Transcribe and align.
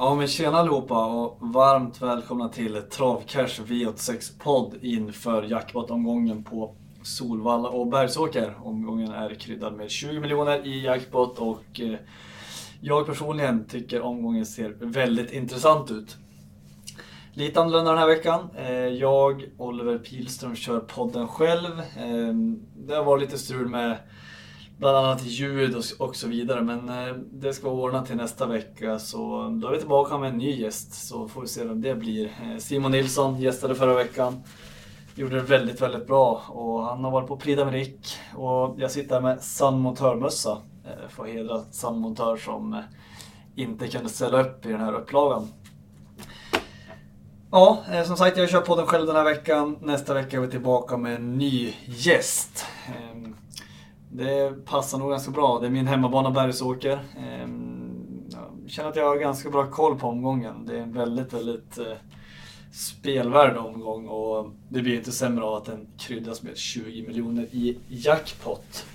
Ja 0.00 0.14
men 0.14 0.26
tjena 0.26 0.58
allihopa 0.58 1.06
och 1.06 1.38
varmt 1.40 2.02
välkomna 2.02 2.48
till 2.48 2.82
Travcash 2.90 3.60
V86 3.62 4.38
podd 4.38 4.74
inför 4.82 5.42
jackpot-omgången 5.42 6.44
på 6.44 6.74
Solvalla 7.02 7.68
och 7.68 7.86
Bergsåker. 7.86 8.54
Omgången 8.62 9.12
är 9.12 9.34
kryddad 9.34 9.76
med 9.76 9.90
20 9.90 10.20
miljoner 10.20 10.66
i 10.66 10.84
jackpot 10.84 11.38
och 11.38 11.80
eh, 11.80 11.94
jag 12.80 13.06
personligen 13.06 13.64
tycker 13.64 14.00
omgången 14.00 14.46
ser 14.46 14.76
väldigt 14.80 15.32
intressant 15.32 15.90
ut. 15.90 16.16
Lite 17.32 17.60
annorlunda 17.60 17.90
den 17.90 18.00
här 18.00 18.08
veckan. 18.08 18.48
Eh, 18.56 18.70
jag, 18.72 19.44
Oliver 19.56 19.98
Pilström, 19.98 20.56
kör 20.56 20.80
podden 20.80 21.28
själv. 21.28 21.80
Eh, 21.80 22.34
det 22.76 22.94
har 22.94 23.04
varit 23.04 23.22
lite 23.22 23.38
strul 23.38 23.68
med 23.68 23.96
bland 24.78 24.96
annat 24.96 25.24
ljud 25.24 25.76
och, 25.98 26.16
så 26.16 26.28
vidare. 26.28 26.62
Men 26.62 26.88
eh, 26.88 27.14
det 27.32 27.52
ska 27.52 27.68
vara 27.70 27.80
ordnat 27.80 28.06
till 28.06 28.16
nästa 28.16 28.46
vecka 28.46 28.98
så 28.98 29.48
då 29.62 29.68
är 29.68 29.72
vi 29.72 29.78
tillbaka 29.78 30.18
med 30.18 30.30
en 30.30 30.38
ny 30.38 30.60
gäst. 30.60 30.94
Så 31.08 31.28
får 31.28 31.40
vi 31.40 31.46
se 31.46 31.64
vem 31.64 31.80
det 31.80 31.94
blir. 31.94 32.24
Eh, 32.24 32.58
Simon 32.58 32.92
Nilsson 32.92 33.40
gästade 33.40 33.74
förra 33.74 33.94
veckan. 33.94 34.42
Gjorde 35.14 35.36
det 35.36 35.42
väldigt, 35.42 35.80
väldigt 35.80 36.06
bra 36.06 36.42
och 36.48 36.82
han 36.82 37.04
har 37.04 37.10
varit 37.10 37.28
på 37.28 37.36
Prix 37.36 37.60
d'Amérique. 37.60 38.36
Och 38.36 38.74
jag 38.80 38.90
sitter 38.90 39.14
här 39.14 39.22
med 39.22 39.42
Sun 39.42 39.78
Montör-mössa 39.78 40.62
eh, 40.84 41.08
för 41.08 41.24
att 41.24 41.30
hedra 41.30 41.62
Sun 41.70 41.98
Montör 41.98 42.36
som 42.36 42.72
eh, 42.72 42.80
inte 43.56 43.88
kunde 43.88 44.08
ställa 44.08 44.40
upp 44.40 44.66
i 44.66 44.68
den 44.68 44.80
här 44.80 44.92
upplagan. 44.92 45.48
Ja, 47.50 47.84
eh, 47.92 48.04
som 48.04 48.16
sagt 48.16 48.36
jag 48.36 48.50
kör 48.50 48.60
podden 48.60 48.86
själv 48.86 49.06
den 49.06 49.16
här 49.16 49.24
veckan. 49.24 49.78
Nästa 49.80 50.14
vecka 50.14 50.36
är 50.36 50.40
vi 50.40 50.48
tillbaka 50.48 50.96
med 50.96 51.14
en 51.14 51.38
ny 51.38 51.74
gäst. 51.86 52.66
Ehm, 52.86 53.36
det 54.10 54.64
passar 54.64 54.98
nog 54.98 55.10
ganska 55.10 55.30
bra. 55.30 55.58
Det 55.58 55.66
är 55.66 55.70
min 55.70 55.86
hemmabana 55.86 56.30
Bergsåker. 56.30 56.98
Ehm, 57.18 58.28
jag 58.32 58.70
känner 58.70 58.88
att 58.88 58.96
jag 58.96 59.08
har 59.08 59.16
ganska 59.16 59.50
bra 59.50 59.66
koll 59.66 59.98
på 59.98 60.06
omgången. 60.06 60.66
Det 60.66 60.78
är 60.78 60.82
en 60.82 60.92
väldigt, 60.92 61.32
väldigt 61.32 61.78
eh, 61.78 61.96
spelvärd 62.72 63.56
omgång 63.56 64.08
och 64.08 64.50
det 64.68 64.82
blir 64.82 64.96
inte 64.96 65.12
sämre 65.12 65.44
av 65.44 65.54
att 65.54 65.64
den 65.64 65.86
kryddas 65.98 66.42
med 66.42 66.56
20 66.56 67.06
miljoner 67.06 67.42
i 67.42 67.78
jackpot. 67.88 68.86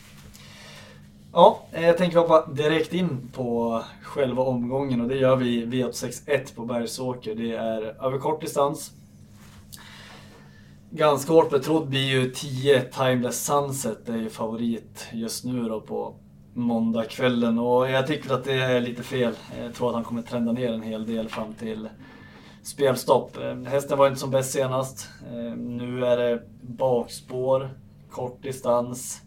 Ja, 1.33 1.59
eh, 1.71 1.85
jag 1.85 1.97
tänker 1.97 2.17
hoppa 2.17 2.45
direkt 2.45 2.93
in 2.93 3.29
på 3.33 3.81
själva 4.01 4.43
omgången 4.43 5.01
och 5.01 5.07
det 5.07 5.15
gör 5.15 5.35
vi 5.35 5.61
i 5.61 5.65
V861 5.65 6.55
på 6.55 6.65
Bergsåker. 6.65 7.35
Det 7.35 7.51
är 7.51 8.05
över 8.05 8.19
kort 8.19 8.41
distans. 8.41 8.91
Ganska 10.95 11.33
hårt 11.33 11.49
betrodd 11.49 11.87
blir 11.87 12.07
ju 12.07 12.31
10 12.31 12.81
Timeless 12.81 13.45
Sunset, 13.45 14.05
det 14.05 14.11
är 14.11 14.17
ju 14.17 14.29
favorit 14.29 15.07
just 15.13 15.45
nu 15.45 15.63
då 15.63 15.81
på 15.81 16.15
måndagskvällen 16.53 17.59
och 17.59 17.89
jag 17.89 18.07
tycker 18.07 18.33
att 18.33 18.43
det 18.43 18.53
är 18.53 18.81
lite 18.81 19.03
fel. 19.03 19.33
Jag 19.61 19.73
tror 19.73 19.89
att 19.89 19.95
han 19.95 20.03
kommer 20.03 20.21
trenda 20.21 20.51
ner 20.51 20.73
en 20.73 20.81
hel 20.81 21.05
del 21.05 21.29
fram 21.29 21.53
till 21.53 21.89
spelstopp. 22.63 23.37
Ehm, 23.37 23.65
hästen 23.65 23.97
var 23.97 24.07
inte 24.07 24.19
som 24.19 24.31
bäst 24.31 24.51
senast. 24.51 25.09
Ehm, 25.33 25.77
nu 25.77 26.05
är 26.05 26.17
det 26.17 26.41
bakspår, 26.61 27.69
kort 28.11 28.43
distans. 28.43 29.21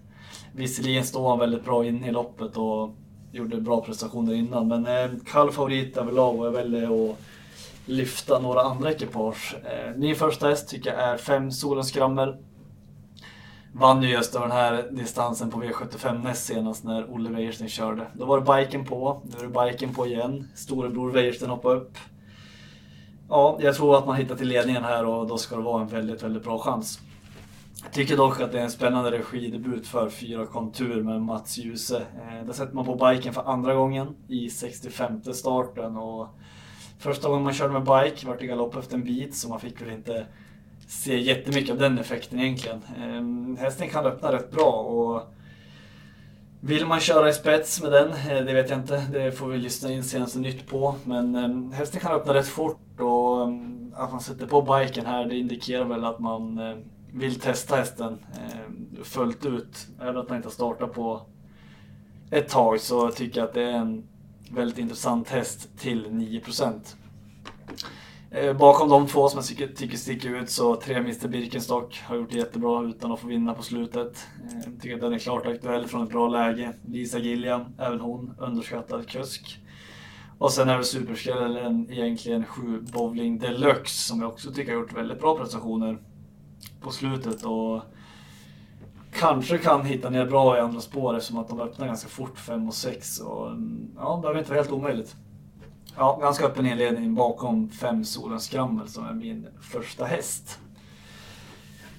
Visserligen 0.52 1.04
står 1.04 1.28
han 1.28 1.38
väldigt 1.38 1.64
bra 1.64 1.84
inne 1.84 2.08
i 2.08 2.12
loppet 2.12 2.56
och 2.56 2.90
gjorde 3.32 3.60
bra 3.60 3.80
prestationer 3.80 4.34
innan. 4.34 4.68
Men 4.68 4.86
ehm, 4.86 5.20
kall 5.20 5.50
favorit 5.52 5.96
överlag 5.96 6.40
och 6.40 6.46
jag 6.46 6.52
väljer 6.52 7.10
att 7.10 7.18
lyfta 7.86 8.38
några 8.38 8.60
andra 8.60 8.90
ekipage. 8.90 9.56
Eh, 9.64 9.96
min 9.96 10.16
första 10.16 10.48
häst 10.48 10.68
tycker 10.68 10.90
jag 10.90 11.00
är 11.00 11.16
5 11.16 11.52
Solens 11.52 11.88
Skrammel. 11.88 12.36
Vann 13.72 14.02
ju 14.02 14.08
just 14.08 14.32
den 14.32 14.50
här 14.50 14.88
distansen 14.90 15.50
på 15.50 15.62
V75 15.62 16.22
näst 16.24 16.46
senast 16.46 16.84
när 16.84 17.14
Olle 17.14 17.30
Wäjersten 17.30 17.68
körde. 17.68 18.06
Då 18.14 18.24
var 18.24 18.40
det 18.40 18.62
biken 18.62 18.84
på, 18.84 19.22
nu 19.24 19.38
är 19.38 19.48
det 19.48 19.70
biken 19.70 19.94
på 19.94 20.06
igen. 20.06 20.48
Storebror 20.54 21.10
Wäjersten 21.10 21.50
hoppade 21.50 21.76
upp. 21.76 21.98
Ja, 23.28 23.58
jag 23.60 23.74
tror 23.76 23.98
att 23.98 24.06
man 24.06 24.16
hittar 24.16 24.34
till 24.34 24.48
ledningen 24.48 24.84
här 24.84 25.06
och 25.06 25.26
då 25.26 25.38
ska 25.38 25.56
det 25.56 25.62
vara 25.62 25.82
en 25.82 25.88
väldigt, 25.88 26.22
väldigt 26.22 26.44
bra 26.44 26.58
chans. 26.58 27.00
Jag 27.82 27.92
tycker 27.92 28.16
dock 28.16 28.40
att 28.40 28.52
det 28.52 28.58
är 28.58 28.62
en 28.62 28.70
spännande 28.70 29.10
regidebut 29.10 29.86
för 29.86 30.10
fyra 30.10 30.46
kontur 30.46 31.02
med 31.02 31.22
Mats 31.22 31.58
Djuse. 31.58 31.96
Eh, 31.96 32.46
där 32.46 32.52
sätter 32.52 32.74
man 32.74 32.84
på 32.84 32.94
biken 32.94 33.34
för 33.34 33.42
andra 33.42 33.74
gången 33.74 34.16
i 34.28 34.50
65 34.50 35.22
starten. 35.32 35.96
Och 35.96 36.28
första 36.98 37.28
gången 37.28 37.44
man 37.44 37.52
körde 37.52 37.72
med 37.72 37.82
bike 37.82 38.26
var 38.26 38.36
det 38.38 38.46
galopp 38.46 38.76
efter 38.76 38.94
en 38.94 39.04
bit 39.04 39.36
så 39.36 39.48
man 39.48 39.60
fick 39.60 39.82
väl 39.82 39.90
inte 39.90 40.26
se 40.88 41.18
jättemycket 41.18 41.70
av 41.70 41.78
den 41.78 41.98
effekten 41.98 42.40
egentligen. 42.40 42.82
Eh, 42.96 43.62
hästen 43.62 43.88
kan 43.88 44.06
öppna 44.06 44.32
rätt 44.32 44.50
bra 44.50 44.72
och 44.72 45.22
vill 46.60 46.86
man 46.86 47.00
köra 47.00 47.28
i 47.28 47.32
spets 47.32 47.82
med 47.82 47.92
den? 47.92 48.08
Eh, 48.08 48.44
det 48.44 48.54
vet 48.54 48.70
jag 48.70 48.78
inte. 48.78 49.06
Det 49.12 49.32
får 49.32 49.48
vi 49.48 49.58
lyssna 49.58 49.92
in 49.92 50.04
senaste 50.04 50.38
nytt 50.38 50.66
på. 50.66 50.94
Men 51.04 51.34
ehm, 51.34 51.72
hästen 51.72 52.00
kan 52.00 52.12
öppna 52.12 52.34
rätt 52.34 52.48
fort 52.48 53.00
och 53.00 53.42
ehm, 53.42 53.92
att 53.96 54.10
man 54.10 54.20
sätter 54.20 54.46
på 54.46 54.62
biken 54.62 55.06
här 55.06 55.24
det 55.24 55.36
indikerar 55.36 55.84
väl 55.84 56.04
att 56.04 56.18
man 56.18 56.58
ehm, 56.58 56.78
vill 57.12 57.40
testa 57.40 57.76
hästen 57.76 58.18
fullt 59.02 59.46
ut. 59.46 59.86
Även 60.00 60.16
att 60.16 60.28
man 60.28 60.36
inte 60.36 60.48
har 60.48 60.52
startat 60.52 60.92
på 60.92 61.22
ett 62.30 62.48
tag 62.48 62.80
så 62.80 63.10
tycker 63.10 63.40
jag 63.40 63.48
att 63.48 63.54
det 63.54 63.62
är 63.62 63.72
en 63.72 64.08
väldigt 64.50 64.78
intressant 64.78 65.28
häst 65.28 65.68
till 65.78 66.10
9 66.10 66.42
eh, 68.30 68.56
Bakom 68.56 68.88
de 68.88 69.06
två 69.06 69.28
som 69.28 69.42
jag 69.58 69.76
tycker 69.76 69.96
sticker 69.96 70.30
ut 70.30 70.50
så 70.50 70.76
tre 70.76 70.94
Mr 70.94 71.28
Birkenstock 71.28 72.00
har 72.04 72.16
gjort 72.16 72.30
det 72.30 72.38
jättebra 72.38 72.84
utan 72.84 73.12
att 73.12 73.20
få 73.20 73.26
vinna 73.26 73.54
på 73.54 73.62
slutet. 73.62 74.26
Eh, 74.44 74.58
jag 74.64 74.82
tycker 74.82 74.94
att 74.94 75.00
den 75.00 75.12
är 75.12 75.18
klart 75.18 75.46
aktuell 75.46 75.86
från 75.86 76.02
ett 76.02 76.10
bra 76.10 76.28
läge. 76.28 76.72
Lisa 76.86 77.18
Gilliam, 77.18 77.64
även 77.78 78.00
hon, 78.00 78.34
underskattad 78.38 79.08
kusk. 79.08 79.60
Och 80.38 80.52
sen 80.52 80.68
är 80.68 80.78
det 80.78 80.84
superskrällen 80.84 81.90
egentligen 81.90 82.44
7 82.44 82.80
Bowling 82.80 83.38
Deluxe 83.38 84.08
som 84.08 84.20
jag 84.20 84.28
också 84.30 84.52
tycker 84.52 84.72
har 84.72 84.80
gjort 84.80 84.96
väldigt 84.96 85.20
bra 85.20 85.38
prestationer 85.38 85.98
på 86.80 86.90
slutet 86.90 87.42
och 87.42 87.82
kanske 89.18 89.58
kan 89.58 89.84
hitta 89.84 90.10
ner 90.10 90.26
bra 90.26 90.56
i 90.56 90.60
andra 90.60 90.80
spår 90.80 91.16
eftersom 91.16 91.38
att 91.38 91.48
de 91.48 91.60
öppnar 91.60 91.86
ganska 91.86 92.08
fort 92.08 92.38
5 92.38 92.68
och 92.68 92.74
6. 92.74 93.20
Och, 93.20 93.46
mm, 93.46 93.90
ja, 93.96 94.16
det 94.16 94.20
behöver 94.20 94.38
inte 94.38 94.50
vara 94.50 94.60
helt 94.60 94.72
omöjligt. 94.72 95.16
Ja, 95.96 96.18
ganska 96.22 96.46
öppen 96.46 96.66
inledning 96.66 97.14
bakom 97.14 97.68
5 97.68 98.04
Solens 98.04 98.44
Skrammel 98.44 98.88
som 98.88 99.06
är 99.06 99.12
min 99.12 99.46
första 99.60 100.04
häst. 100.04 100.58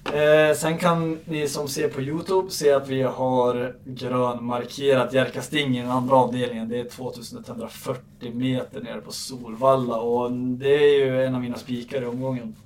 Eh, 0.04 0.56
sen 0.56 0.78
kan 0.78 1.18
ni 1.24 1.48
som 1.48 1.68
ser 1.68 1.88
på 1.88 2.00
Youtube 2.00 2.50
se 2.50 2.72
att 2.72 2.88
vi 2.88 3.02
har 3.02 3.76
grönmarkerat 3.84 5.12
Jerka 5.12 5.42
Sting 5.42 5.78
i 5.78 5.80
den 5.80 5.90
andra 5.90 6.16
avdelningen. 6.16 6.68
Det 6.68 6.80
är 6.80 6.88
2140 6.88 8.34
meter 8.34 8.80
nere 8.80 9.00
på 9.00 9.12
Solvalla 9.12 9.96
och 9.96 10.32
det 10.32 10.74
är 10.74 11.04
ju 11.04 11.24
en 11.24 11.34
av 11.34 11.40
mina 11.40 11.56
spikar 11.56 12.02
i 12.02 12.06
omgången. 12.06 12.56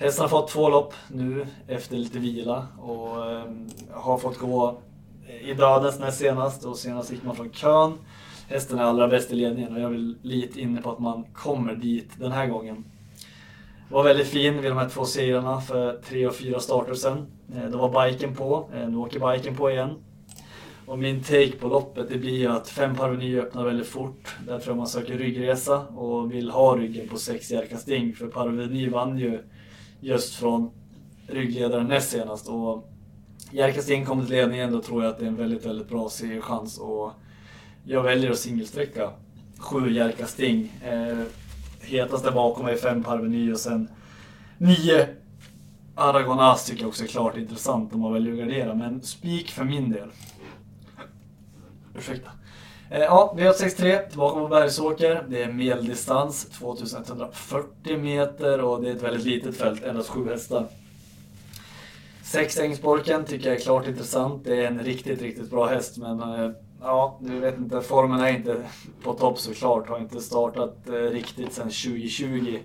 Hästen 0.00 0.22
har 0.22 0.28
fått 0.28 0.48
två 0.48 0.68
lopp 0.68 0.94
nu 1.08 1.46
efter 1.66 1.96
lite 1.96 2.18
vila 2.18 2.66
och 2.78 3.30
ehm, 3.30 3.68
har 3.90 4.18
fått 4.18 4.38
gå 4.38 4.78
eh, 5.28 5.50
i 5.50 5.54
dödens 5.54 5.98
näst 5.98 6.18
senast 6.18 6.64
och 6.64 6.76
senast 6.76 7.12
gick 7.12 7.24
man 7.24 7.36
från 7.36 7.50
kön. 7.50 7.92
Hästen 8.48 8.78
är 8.78 8.82
allra 8.82 9.08
bäst 9.08 9.32
i 9.32 9.34
ledningen 9.34 9.74
och 9.74 9.80
jag 9.80 9.94
är 9.94 10.14
lite 10.26 10.60
inne 10.60 10.82
på 10.82 10.90
att 10.92 10.98
man 10.98 11.24
kommer 11.32 11.74
dit 11.74 12.10
den 12.18 12.32
här 12.32 12.46
gången. 12.46 12.84
Var 13.90 14.04
väldigt 14.04 14.26
fin 14.26 14.62
vid 14.62 14.70
de 14.70 14.78
här 14.78 14.88
två 14.88 15.04
segrarna 15.04 15.60
för 15.60 16.00
tre 16.08 16.26
och 16.26 16.34
fyra 16.34 16.60
starter 16.60 16.94
sen. 16.94 17.26
Eh, 17.56 17.70
då 17.70 17.78
var 17.78 18.08
biken 18.08 18.34
på, 18.34 18.70
eh, 18.74 18.88
nu 18.88 18.96
åker 18.96 19.32
biken 19.32 19.56
på 19.56 19.70
igen. 19.70 19.90
Och 20.86 20.98
min 20.98 21.22
take 21.22 21.52
på 21.52 21.68
loppet 21.68 22.08
det 22.08 22.18
blir 22.18 22.48
att 22.48 22.68
fem 22.68 22.96
Parveny 22.96 23.38
öppnar 23.38 23.64
väldigt 23.64 23.88
fort. 23.88 24.36
Där 24.46 24.58
tror 24.58 24.70
jag 24.70 24.76
man 24.76 24.86
söker 24.86 25.18
ryggresa 25.18 25.86
och 25.86 26.32
vill 26.32 26.50
ha 26.50 26.76
ryggen 26.76 27.08
på 27.08 27.16
sex 27.16 27.50
Jerka 27.50 27.76
Sting. 27.76 28.14
För 28.14 28.26
Parveny 28.26 28.88
vann 28.88 29.18
ju 29.18 29.42
just 30.00 30.34
från 30.34 30.70
ryggledaren 31.26 31.86
näst 31.86 32.10
senast. 32.10 32.48
Och 32.48 32.92
Jerka 33.50 33.82
Sting 33.82 34.04
kommer 34.04 34.24
till 34.24 34.34
ledningen, 34.34 34.72
då 34.72 34.82
tror 34.82 35.04
jag 35.04 35.10
att 35.10 35.18
det 35.18 35.24
är 35.24 35.28
en 35.28 35.36
väldigt, 35.36 35.66
väldigt 35.66 35.88
bra 35.88 36.08
segerchans. 36.08 36.78
Och 36.78 37.12
jag 37.84 38.02
väljer 38.02 38.30
att 38.30 38.38
singelsträcka 38.38 39.10
sju 39.58 39.92
Jerka 39.92 40.26
Sting. 40.26 40.72
Eh, 40.84 41.24
hetast 41.80 42.24
där 42.24 42.32
bakom 42.32 42.66
är 42.66 42.76
fem 42.76 43.02
Parveny 43.02 43.52
och 43.52 43.60
sen 43.60 43.88
nio 44.58 45.08
Aragonas 45.94 46.66
tycker 46.66 46.82
jag 46.82 46.88
också 46.88 47.04
är 47.04 47.08
klart 47.08 47.36
intressant 47.36 47.92
om 47.92 48.00
man 48.00 48.12
väljer 48.12 48.32
att 48.32 48.38
gardera. 48.38 48.74
Men 48.74 49.02
spik 49.02 49.50
för 49.50 49.64
min 49.64 49.90
del. 49.90 50.08
Ursäkta. 51.98 52.30
Eh, 52.90 53.00
ja, 53.00 53.34
V863 53.36 54.08
tillbaka 54.08 54.40
på 54.40 54.48
Bergsåker. 54.48 55.24
Det 55.28 55.42
är 55.42 55.52
medeldistans, 55.52 56.44
2140 56.44 57.98
meter 57.98 58.60
och 58.60 58.82
det 58.82 58.90
är 58.90 58.94
ett 58.94 59.02
väldigt 59.02 59.24
litet 59.24 59.56
fält, 59.56 59.84
endast 59.84 60.08
sju 60.08 60.28
hästar. 60.28 60.66
Sex 62.22 62.58
Ängsborken 62.58 63.24
tycker 63.24 63.48
jag 63.48 63.56
är 63.56 63.60
klart 63.60 63.86
intressant. 63.86 64.44
Det 64.44 64.64
är 64.64 64.66
en 64.66 64.78
riktigt, 64.78 65.22
riktigt 65.22 65.50
bra 65.50 65.66
häst 65.66 65.98
men 65.98 66.20
eh, 66.20 66.50
ja, 66.80 67.18
du 67.20 67.38
vet 67.38 67.58
inte, 67.58 67.80
formen 67.80 68.20
är 68.20 68.28
inte 68.28 68.56
på 69.02 69.12
topp 69.12 69.38
såklart. 69.38 69.88
Har 69.88 69.98
inte 69.98 70.20
startat 70.20 70.88
eh, 70.88 70.92
riktigt 70.92 71.52
sedan 71.52 71.70
2020. 71.70 72.58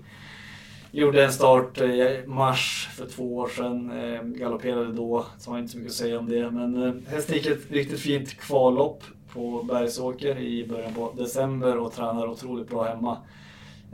Gjorde 0.91 1.25
en 1.25 1.33
start 1.33 1.81
i 1.81 2.23
mars 2.27 2.89
för 2.93 3.05
två 3.05 3.35
år 3.35 3.47
sedan. 3.47 3.91
Galopperade 4.37 4.93
då, 4.93 5.25
så 5.37 5.51
har 5.51 5.59
inte 5.59 5.71
så 5.71 5.77
mycket 5.77 5.91
att 5.91 5.97
säga 5.97 6.19
om 6.19 6.29
det. 6.29 6.51
Men 6.51 7.05
hästen 7.09 7.35
gick 7.35 7.45
ett 7.45 7.71
riktigt 7.71 7.99
fint 7.99 8.33
kvallopp 8.37 9.03
på 9.33 9.63
Bergsåker 9.63 10.37
i 10.37 10.67
början 10.67 10.93
på 10.93 11.13
december 11.17 11.77
och 11.77 11.93
tränar 11.93 12.27
otroligt 12.27 12.69
bra 12.69 12.83
hemma. 12.83 13.17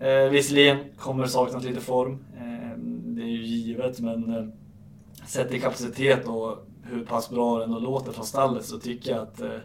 Eh, 0.01 0.29
visserligen 0.29 0.77
kommer 0.97 1.23
det 1.23 1.29
saknas 1.29 1.63
lite 1.63 1.81
form, 1.81 2.25
eh, 2.37 2.77
det 3.15 3.21
är 3.21 3.27
ju 3.27 3.43
givet, 3.43 3.99
men 3.99 4.35
eh, 4.35 4.47
sett 5.27 5.53
i 5.53 5.59
kapacitet 5.59 6.27
och 6.27 6.65
hur 6.83 7.05
pass 7.05 7.29
bra 7.29 7.57
det 7.57 7.63
ändå 7.63 7.79
låter 7.79 8.11
från 8.11 8.25
stallet 8.25 8.65
så 8.65 8.79
tycker 8.79 9.11
jag 9.11 9.21
att 9.21 9.41
eh, 9.41 9.59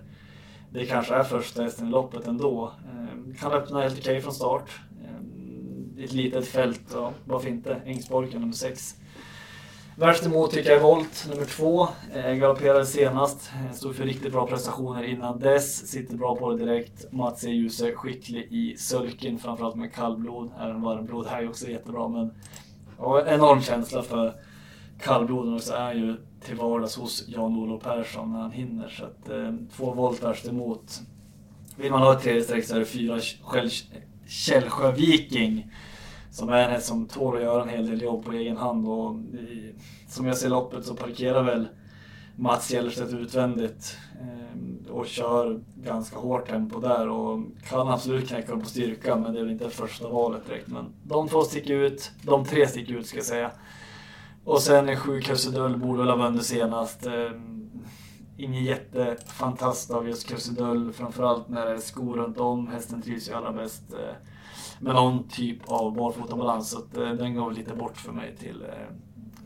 det 0.70 0.86
kanske 0.86 1.14
är 1.14 1.22
första 1.22 1.62
hästen 1.62 1.88
i 1.88 1.90
loppet 1.90 2.26
ändå. 2.26 2.72
Eh, 2.84 3.40
kan 3.40 3.52
öppna 3.52 3.80
helt 3.80 3.98
okej 3.98 4.20
från 4.20 4.32
start. 4.32 4.80
Eh, 5.04 6.04
ett 6.04 6.12
litet 6.12 6.46
fält, 6.46 6.82
ja, 6.92 7.12
varför 7.24 7.48
inte? 7.48 7.74
Ängsborken 7.84 8.40
nummer 8.40 8.54
6. 8.54 8.94
Värst 9.96 10.26
emot 10.26 10.50
tycker 10.50 10.70
jag 10.70 10.79
är 10.79 10.82
Volt, 10.82 11.26
nummer 11.31 11.44
två. 11.44 11.88
Eh, 12.14 12.35
galopperade 12.35 12.87
senast, 12.87 13.50
eh, 13.55 13.73
stod 13.73 13.96
för 13.96 14.05
riktigt 14.05 14.32
bra 14.32 14.46
prestationer 14.46 15.02
innan 15.02 15.38
dess. 15.38 15.87
Sitter 15.88 16.17
bra 16.17 16.37
på 16.37 16.50
det 16.50 16.64
direkt. 16.64 17.12
Mats 17.12 17.44
är 17.44 17.49
Djuse 17.49 17.93
skicklig 17.93 18.49
i 18.50 18.76
sulken, 18.76 19.38
framförallt 19.38 19.76
med 19.76 19.94
kallblod. 19.94 20.50
Även 20.61 20.82
varmblod 20.82 21.26
här 21.26 21.43
är 21.43 21.49
också 21.49 21.69
jättebra, 21.69 22.08
men 22.08 22.35
ja, 22.99 23.26
enorm 23.26 23.61
känsla 23.61 24.02
för 24.02 24.35
kallbloden 25.00 25.55
och 25.55 25.62
så 25.62 25.75
är 25.75 25.81
han 25.81 25.99
ju 25.99 26.17
till 26.44 26.56
vardags 26.56 26.96
hos 26.96 27.29
Jan-Olof 27.29 27.82
Persson 27.82 28.32
när 28.32 28.41
han 28.41 28.52
hinner. 28.52 28.88
Så 28.88 29.05
att, 29.05 29.29
eh, 29.29 29.52
två 29.76 29.93
volt 29.93 30.23
värst 30.23 30.49
emot. 30.49 31.00
Vill 31.76 31.91
man 31.91 32.02
ha 32.02 32.12
ett 32.12 32.23
tredje 32.23 32.43
streck 32.43 32.64
så 32.64 32.75
är 32.75 32.79
det 32.79 32.85
fyra 32.85 33.20
Källsjö 34.26 34.93
Viking 34.93 35.70
som 36.34 36.48
är 36.48 36.64
en 36.64 36.70
häst 36.70 36.86
som 36.86 37.06
tål 37.06 37.36
att 37.36 37.42
göra 37.42 37.62
en 37.62 37.69
hel 37.69 37.86
del 37.86 38.02
jobb 38.02 38.25
på 38.25 38.32
egen 38.32 38.56
hand. 38.56 38.88
Och 38.88 39.14
i, 39.14 39.75
som 40.08 40.26
jag 40.26 40.36
ser 40.36 40.48
loppet 40.48 40.84
så 40.84 40.94
parkerar 40.94 41.42
väl 41.42 41.69
Mats 42.36 42.70
Gellerstedt 42.70 43.12
utvändigt 43.12 43.98
eh, 44.20 44.90
och 44.92 45.06
kör 45.06 45.60
ganska 45.76 46.19
hårt 46.19 46.48
tempo 46.48 46.81
där 46.81 47.08
och 47.08 47.40
kan 47.69 47.88
absolut 47.88 48.28
knäcka 48.28 48.50
dem 48.50 48.60
på 48.60 48.66
styrka 48.66 49.16
men 49.16 49.32
det 49.32 49.38
är 49.38 49.42
väl 49.42 49.52
inte 49.52 49.70
första 49.70 50.08
valet 50.08 50.46
direkt. 50.46 50.69
Men 50.69 50.84
de 51.02 51.28
två 51.28 51.42
sticker 51.42 51.75
ut, 51.75 52.10
de 52.22 52.44
tre 52.44 52.66
sticker 52.66 52.94
ut 52.94 53.06
ska 53.06 53.19
jag 53.19 53.26
säga. 53.26 53.50
Och 54.44 54.62
sen 54.62 54.88
är 54.88 54.96
sju 54.96 55.20
krusidull 55.20 55.76
borde 55.76 55.98
väl 55.98 56.08
ha 56.08 56.16
vunnit 56.16 56.46
senast. 56.46 57.06
Eh, 57.06 57.31
ingen 58.36 58.64
jättefantast 58.64 59.90
av 59.90 60.08
just 60.08 60.28
krusidull 60.28 60.92
framförallt 60.92 61.48
när 61.48 61.66
det 61.66 61.72
är 61.72 61.78
skor 61.78 62.16
runt 62.16 62.38
om. 62.38 62.69
Hästen 62.69 63.02
trivs 63.02 63.28
ju 63.28 63.34
allra 63.34 63.52
bäst. 63.52 63.92
Eh, 63.92 64.14
med 64.80 64.94
någon 64.94 65.28
typ 65.28 65.58
av 65.66 65.94
barfotabalans. 65.94 66.70
Så 66.70 66.78
att, 66.78 66.96
eh, 66.96 67.10
den 67.10 67.34
går 67.34 67.52
lite 67.52 67.74
bort 67.74 67.96
för 67.96 68.12
mig 68.12 68.36
till 68.36 68.62
eh, 68.62 68.96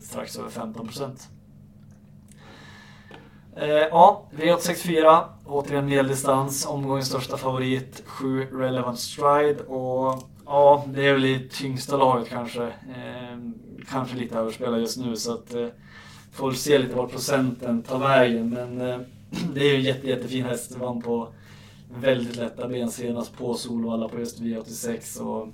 strax 0.01 0.37
över 0.37 0.49
15 0.49 0.87
procent. 0.87 1.29
Eh, 3.55 3.67
ja, 3.67 4.25
V864, 4.31 5.23
återigen 5.45 5.85
medeldistans, 5.85 6.65
omgångens 6.65 7.07
största 7.07 7.37
favorit, 7.37 8.03
7 8.05 8.45
Relevant 8.51 8.99
Stride 8.99 9.63
och 9.63 10.23
ja, 10.45 10.85
det 10.87 11.07
är 11.07 11.13
väl 11.13 11.25
i 11.25 11.49
tyngsta 11.51 11.97
laget 11.97 12.29
kanske. 12.29 12.63
Eh, 12.65 13.37
kanske 13.91 14.17
lite 14.17 14.37
överspelad 14.37 14.79
just 14.79 14.97
nu 14.97 15.15
så 15.15 15.33
att 15.33 15.53
eh, 15.53 15.67
får 16.31 16.51
se 16.51 16.79
lite 16.79 16.95
var 16.95 17.07
procenten 17.07 17.83
tar 17.83 17.99
vägen 17.99 18.49
men 18.49 18.81
eh, 18.81 18.99
det 19.53 19.61
är 19.61 19.69
ju 19.69 19.75
en 19.75 19.81
jätte, 19.81 20.07
jättefin 20.07 20.45
häst, 20.45 20.77
vann 20.77 21.01
på 21.01 21.27
väldigt 21.97 22.35
lätta 22.35 22.67
ben 22.67 22.91
senast 22.91 23.37
på 23.37 23.53
Solvalla 23.53 24.09
på 24.09 24.19
just 24.19 24.39
V86 24.39 25.21
och 25.21 25.47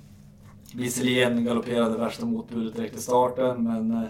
visserligen 0.74 1.44
galopperade 1.44 1.98
värsta 1.98 2.26
motbudet 2.26 2.76
direkt 2.76 2.96
i 2.96 3.00
starten 3.00 3.64
men 3.64 3.90
eh, 3.90 4.08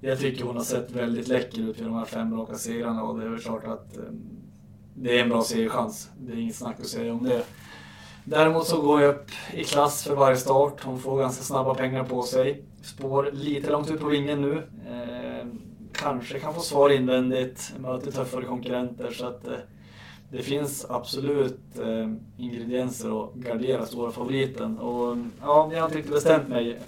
jag 0.00 0.18
tycker 0.18 0.44
hon 0.44 0.56
har 0.56 0.64
sett 0.64 0.90
väldigt 0.90 1.28
läcker 1.28 1.60
ut 1.60 1.78
vid 1.78 1.86
de 1.86 1.94
här 1.94 2.04
fem 2.04 2.36
raka 2.36 2.54
segrarna 2.54 3.02
och 3.02 3.18
det 3.18 3.24
är 3.24 3.28
väl 3.28 3.40
klart 3.40 3.64
att 3.64 3.96
eh, 3.96 4.02
det 4.94 5.18
är 5.18 5.22
en 5.22 5.28
bra 5.28 5.42
segerchans. 5.42 6.10
Det 6.18 6.32
är 6.32 6.36
inget 6.36 6.56
snack 6.56 6.80
att 6.80 6.86
säga 6.86 7.12
om 7.12 7.24
det. 7.24 7.42
Däremot 8.24 8.66
så 8.66 8.80
går 8.80 9.02
jag 9.02 9.14
upp 9.14 9.30
i 9.54 9.64
klass 9.64 10.04
för 10.04 10.16
varje 10.16 10.36
start. 10.36 10.84
Hon 10.84 10.98
får 10.98 11.18
ganska 11.18 11.42
snabba 11.42 11.74
pengar 11.74 12.04
på 12.04 12.22
sig. 12.22 12.64
Spår 12.82 13.30
lite 13.32 13.70
långt 13.70 13.90
ut 13.90 14.00
på 14.00 14.06
vingen 14.06 14.42
nu. 14.42 14.62
Eh, 14.88 15.46
kanske 15.92 16.38
kan 16.38 16.54
få 16.54 16.60
svar 16.60 16.90
invändigt, 16.90 17.72
möter 17.78 18.10
tuffare 18.10 18.44
konkurrenter 18.44 19.10
så 19.10 19.26
att 19.26 19.46
eh, 19.46 19.54
det 20.30 20.42
finns 20.42 20.86
absolut 20.88 21.78
eh, 21.78 22.10
ingredienser 22.36 23.24
att 23.24 23.34
gardera 23.34 23.86
stora 23.86 24.12
favoriten. 24.12 24.78
Och 24.78 25.16
ja, 25.40 25.70
jag 25.72 25.80
har 25.80 25.86
inte 25.86 25.98
riktigt 25.98 26.14
bestämt 26.14 26.48
mig. 26.48 26.78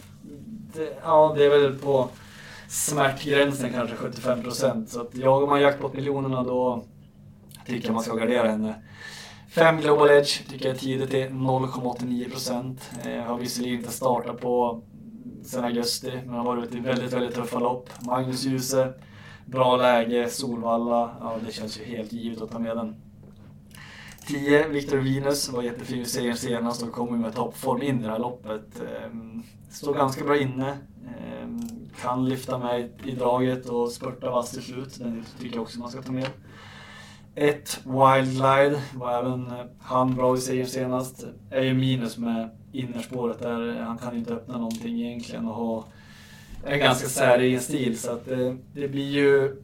Det, 0.74 0.98
ja, 1.02 1.34
det 1.36 1.44
är 1.44 1.50
väl 1.50 1.78
på 1.78 2.08
smärtgränsen 2.68 3.72
kanske 3.72 3.96
75 3.96 4.42
procent. 4.42 4.90
Så 4.90 5.00
att 5.00 5.16
jagar 5.16 5.46
man 5.46 5.60
jackpot-miljonerna 5.60 6.42
då 6.42 6.82
tycker 7.66 7.86
jag 7.88 7.94
man 7.94 8.02
ska 8.02 8.14
gardera 8.14 8.48
henne. 8.48 8.74
5 9.48 9.80
Global 9.80 10.10
Edge 10.10 10.48
tycker 10.50 10.66
jag 10.66 10.74
är 10.74 10.80
tidigt 10.80 11.10
till 11.10 11.26
0,89 11.28 12.30
procent. 12.30 12.90
Eh, 13.04 13.22
har 13.22 13.38
visserligen 13.38 13.78
inte 13.78 13.92
startat 13.92 14.40
på 14.40 14.82
sen 15.44 15.64
augusti, 15.64 16.12
men 16.26 16.34
har 16.34 16.44
varit 16.44 16.64
ute 16.64 16.76
i 16.76 16.80
väldigt, 16.80 17.12
väldigt 17.12 17.34
tuffa 17.34 17.58
lopp. 17.58 17.90
Magnus 18.00 18.44
Djuse, 18.44 18.92
bra 19.46 19.76
läge, 19.76 20.28
Solvalla. 20.28 21.16
Ja, 21.20 21.36
det 21.46 21.52
känns 21.52 21.80
ju 21.80 21.84
helt 21.84 22.12
givet 22.12 22.42
att 22.42 22.50
ta 22.50 22.58
med 22.58 22.76
den. 22.76 22.96
10, 24.28 24.68
Victor 24.68 24.96
Venus 24.96 25.48
var 25.48 25.62
jättefin 25.62 26.02
i 26.02 26.04
segern 26.04 26.36
senast 26.36 26.82
och 26.82 26.92
kommer 26.92 27.18
med 27.18 27.34
toppform 27.34 27.82
in 27.82 28.00
i 28.00 28.02
det 28.02 28.10
här 28.10 28.18
loppet. 28.18 28.80
Ehm, 28.80 29.42
står 29.70 29.94
ganska 29.94 30.24
bra 30.24 30.38
inne. 30.38 30.78
Ehm, 31.06 31.60
kan 32.02 32.28
lyfta 32.28 32.58
med 32.58 32.90
i 33.04 33.10
draget 33.10 33.66
och 33.66 33.90
spurta 33.90 34.30
vass 34.30 34.50
till 34.50 34.62
slut. 34.62 34.98
Den 34.98 35.24
tycker 35.40 35.56
jag 35.56 35.62
också 35.62 35.78
man 35.78 35.90
ska 35.90 36.02
ta 36.02 36.12
med. 36.12 36.28
Ett 37.34 37.80
Wild 37.84 38.30
Glide 38.30 38.82
var 38.94 39.18
även 39.18 39.46
eh, 39.46 39.64
han 39.80 40.14
bra 40.14 40.36
i 40.36 40.40
segern 40.40 40.66
senast. 40.66 41.26
Är 41.50 41.62
ju 41.62 41.74
minus 41.74 42.18
med 42.18 42.50
innerspåret 42.72 43.38
där. 43.38 43.80
Han 43.80 43.98
kan 43.98 44.16
inte 44.16 44.34
öppna 44.34 44.58
någonting 44.58 45.02
egentligen 45.02 45.48
och 45.48 45.54
ha 45.54 45.84
en 46.64 46.78
ganska 46.78 47.08
säregen 47.08 47.60
stil. 47.60 47.98
Så 47.98 48.12
att 48.12 48.24
det, 48.24 48.56
det 48.74 48.88
blir 48.88 49.10
ju 49.10 49.62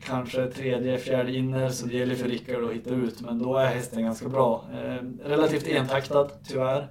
kanske 0.00 0.46
tredje, 0.46 0.98
fjärde 0.98 1.36
inner 1.36 1.68
så 1.68 1.86
det 1.86 1.96
gäller 1.96 2.14
för 2.14 2.28
Rickard 2.28 2.64
att 2.64 2.72
hitta 2.72 2.90
ut. 2.90 3.20
Men 3.20 3.38
då 3.42 3.56
är 3.56 3.66
hästen 3.66 4.02
ganska 4.02 4.28
bra. 4.28 4.64
Eh, 4.74 5.28
relativt 5.28 5.68
entaktad 5.68 6.28
tyvärr. 6.48 6.88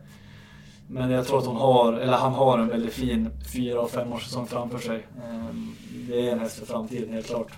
Men 0.88 1.12
jag 1.12 1.28
tror 1.28 1.40
att 1.40 1.46
hon 1.46 1.56
har, 1.56 1.94
eller 1.94 2.14
han 2.14 2.34
har 2.34 2.60
en 2.60 2.68
väldigt 2.68 2.94
fin 2.94 3.30
fyra 3.54 3.82
och 3.82 3.92
fem 3.92 4.14
års 4.14 4.24
säsong 4.24 4.48
framför 4.48 4.80
sig. 4.80 5.08
Eh, 5.18 5.56
det 6.10 6.28
är 6.28 6.32
en 6.32 6.40
häst 6.40 6.60
för 6.60 6.66
framtiden 6.66 7.14
helt 7.14 7.28
klart. 7.28 7.52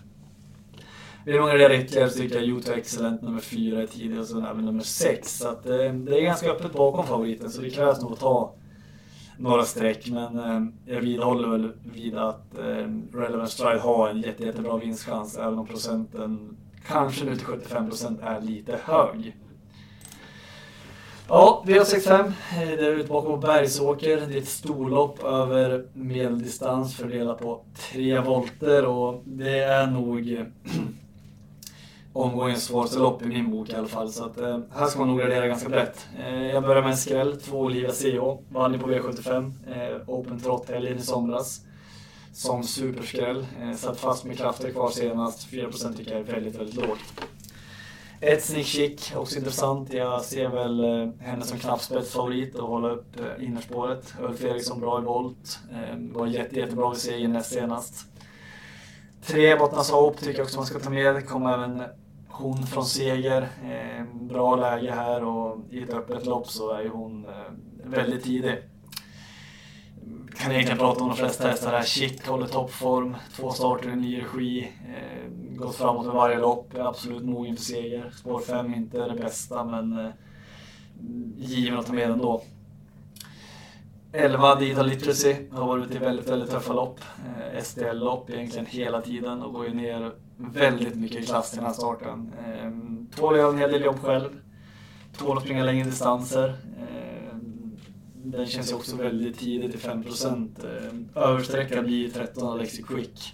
Vill 1.25 1.39
man 1.39 1.49
gardera 1.49 1.75
ytterligare 1.75 2.09
så 2.09 2.19
tycker 2.19 2.35
jag 2.35 2.45
Yoto 2.45 2.71
Excellent 2.71 3.21
nummer 3.21 3.39
fyra 3.39 3.81
är 3.81 3.87
tidig 3.87 4.19
och 4.19 4.25
så 4.25 4.39
även 4.39 4.65
nummer 4.65 4.83
sex. 4.83 5.37
Så 5.37 5.47
att, 5.47 5.65
eh, 5.65 5.93
det 5.93 6.19
är 6.19 6.21
ganska 6.21 6.51
öppet 6.51 6.73
bakom 6.73 7.07
favoriten 7.07 7.49
så 7.49 7.61
det 7.61 7.69
krävs 7.69 8.01
nog 8.01 8.11
att 8.11 8.19
ta 8.19 8.53
några 9.37 9.63
streck. 9.63 10.09
Men 10.09 10.39
eh, 10.39 10.93
jag 10.93 11.01
vidhåller 11.01 11.47
väl 11.47 11.71
vid 11.93 12.17
att 12.17 12.57
eh, 12.57 12.87
Relevant 13.13 13.49
Stride 13.49 13.79
har 13.79 14.09
en 14.09 14.21
jätte, 14.21 14.43
jättebra 14.43 14.77
vinstchans 14.77 15.37
även 15.37 15.59
om 15.59 15.67
procenten 15.67 16.57
kanske 16.87 17.25
nu 17.25 17.35
till 17.35 17.45
75 17.45 17.89
procent 17.89 18.19
är 18.23 18.41
lite 18.41 18.79
hög. 18.83 19.35
Ja, 21.29 21.63
V65. 21.67 22.31
Det 22.55 22.85
är 22.85 22.91
ute 22.91 23.09
bakom 23.09 23.39
Bergsåker. 23.39 24.17
Det 24.27 24.33
är 24.33 24.37
ett 24.37 24.47
storlopp 24.47 25.23
över 25.23 25.85
medeldistans 25.93 26.95
fördelat 26.95 27.39
på 27.39 27.61
tre 27.91 28.19
volter 28.19 28.85
och 28.85 29.21
det 29.25 29.59
är 29.59 29.87
nog 29.87 30.45
omgångens 32.21 32.63
svåraste 32.63 32.99
lopp 32.99 33.21
i 33.21 33.25
min 33.25 33.51
bok 33.51 33.69
i 33.69 33.75
alla 33.75 33.87
fall. 33.87 34.11
Så 34.11 34.25
att, 34.25 34.39
eh, 34.39 34.59
här 34.75 34.87
ska 34.87 34.99
man 34.99 35.07
nog 35.07 35.19
gradera 35.19 35.47
ganska 35.47 35.69
brett. 35.69 36.07
Eh, 36.19 36.45
jag 36.45 36.63
börjar 36.63 36.81
med 36.81 36.91
en 36.91 36.97
skräll, 36.97 37.37
två 37.37 37.59
Olivia 37.59 37.91
CH. 37.91 38.37
Vann 38.49 38.73
ju 38.73 38.79
på 38.79 38.87
V75, 38.87 39.53
eh, 39.67 40.09
Open 40.09 40.39
Trot-helgen 40.39 40.97
i 40.97 41.01
somras. 41.01 41.61
Som 42.33 42.63
superskräll. 42.63 43.45
Eh, 43.61 43.73
satt 43.73 43.99
fast 43.99 44.25
med 44.25 44.37
krafter 44.37 44.71
kvar 44.71 44.89
senast. 44.89 45.49
4% 45.49 45.97
tycker 45.97 46.11
jag 46.11 46.19
är 46.19 46.33
väldigt, 46.33 46.55
väldigt 46.55 46.75
lågt. 46.75 46.99
Ett 48.21 48.43
Sneak 48.43 48.65
Chic, 48.65 49.13
också 49.15 49.37
intressant. 49.37 49.93
Jag 49.93 50.21
ser 50.21 50.49
väl 50.49 50.83
eh, 50.83 51.09
henne 51.19 51.45
som 51.45 51.59
knappspetsfavorit 51.59 52.55
och 52.55 52.67
hålla 52.67 52.89
upp 52.89 53.19
eh, 53.19 53.45
innerspåret. 53.45 54.13
Ulf 54.21 54.43
Eriksson 54.43 54.79
bra 54.79 55.01
i 55.01 55.03
volt. 55.03 55.59
Eh, 55.71 55.97
var 56.13 56.27
jätte, 56.27 56.55
jättebra 56.55 56.89
vid 56.89 56.99
segern 56.99 57.33
näst 57.33 57.53
senast. 57.53 58.05
Tre 59.25 59.55
Bottnas 59.55 59.91
Hope 59.91 60.19
tycker 60.19 60.39
jag 60.39 60.45
också 60.45 60.57
man 60.57 60.65
ska 60.65 60.79
ta 60.79 60.89
med. 60.89 61.27
Kommer 61.27 61.53
även 61.53 61.83
hon 62.37 62.67
från 62.67 62.85
seger. 62.85 63.41
Eh, 63.41 64.05
bra 64.13 64.55
läge 64.55 64.91
här 64.91 65.23
och 65.23 65.57
i 65.71 65.83
ett 65.83 65.93
öppet 65.93 66.25
lopp 66.25 66.47
så 66.49 66.73
är 66.73 66.81
ju 66.81 66.89
hon 66.89 67.25
eh, 67.25 67.51
väldigt 67.83 68.23
tidig. 68.23 68.57
Kan 70.35 70.51
egentligen 70.51 70.77
prata 70.77 71.03
om 71.03 71.09
de 71.09 71.17
flesta 71.17 71.47
hästar 71.47 71.71
här. 71.71 71.83
Chic 71.83 72.27
håller 72.27 72.47
toppform, 72.47 73.15
två 73.35 73.51
starter 73.51 73.89
i 73.89 73.95
ny 73.95 74.21
regi. 74.21 74.71
Gått 75.57 75.75
framåt 75.75 76.05
med 76.05 76.15
varje 76.15 76.39
lopp, 76.39 76.73
är 76.73 76.79
absolut 76.79 77.23
mogen 77.25 77.55
för 77.55 77.63
seger. 77.63 78.11
Spår 78.15 78.39
5 78.39 78.73
inte 78.73 79.07
det 79.07 79.15
bästa 79.15 79.63
men 79.63 79.99
eh, 79.99 80.11
given 81.37 81.79
att 81.79 81.85
ta 81.85 81.93
med 81.93 82.09
ändå. 82.09 82.41
11 84.13 84.55
Dida 84.55 84.83
Literacy 84.83 85.35
har 85.51 85.67
varit 85.67 85.85
ute 85.85 85.95
i 85.95 85.99
väldigt, 85.99 86.29
väldigt 86.29 86.51
tuffa 86.51 86.73
lopp. 86.73 86.99
Eh, 87.25 87.63
STL-lopp 87.63 88.29
egentligen 88.29 88.65
hela 88.65 89.01
tiden 89.01 89.41
och 89.41 89.53
går 89.53 89.65
ju 89.65 89.73
ner 89.73 90.11
väldigt 90.37 90.95
mycket 90.95 91.23
i 91.23 91.25
klass 91.25 91.53
i 91.53 91.55
den 91.55 91.65
här 91.65 91.73
starten. 91.73 92.33
Eh, 92.45 92.71
tål 93.17 93.33
att 93.33 93.39
göra 93.39 93.49
en 93.49 93.57
hel 93.57 93.71
del 93.71 93.83
jobb 93.83 93.99
själv. 93.99 94.29
Tål 95.17 95.37
att 95.37 95.43
springa 95.43 95.63
längre 95.63 95.85
distanser. 95.85 96.49
Eh, 96.79 97.35
den 98.13 98.45
känns 98.45 98.71
ju 98.71 98.75
också 98.75 98.95
väldigt 98.95 99.39
tidigt 99.39 99.75
i 99.75 99.77
5 99.77 100.03
eh, 101.15 101.23
Översträckan 101.23 101.85
blir 101.85 102.09
13 102.09 102.47
Alexi 102.47 102.83
Quick. 102.83 103.33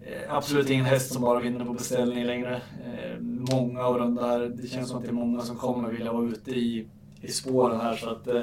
Eh, 0.00 0.34
absolut 0.34 0.70
ingen 0.70 0.84
häst 0.84 1.12
som 1.12 1.22
bara 1.22 1.40
vinner 1.40 1.64
på 1.64 1.72
beställning 1.72 2.24
längre. 2.24 2.54
Eh, 2.56 3.20
många 3.20 3.82
av 3.82 3.98
de 3.98 4.14
där, 4.14 4.48
det 4.48 4.68
känns 4.68 4.88
som 4.88 4.98
att 4.98 5.04
det 5.04 5.10
är 5.10 5.12
många 5.12 5.40
som 5.42 5.56
kommer 5.56 5.88
vilja 5.88 6.12
vara 6.12 6.26
ute 6.26 6.50
i, 6.50 6.88
i 7.20 7.28
spåren 7.28 7.80
här 7.80 7.96
så 7.96 8.10
att 8.10 8.26
eh, 8.26 8.42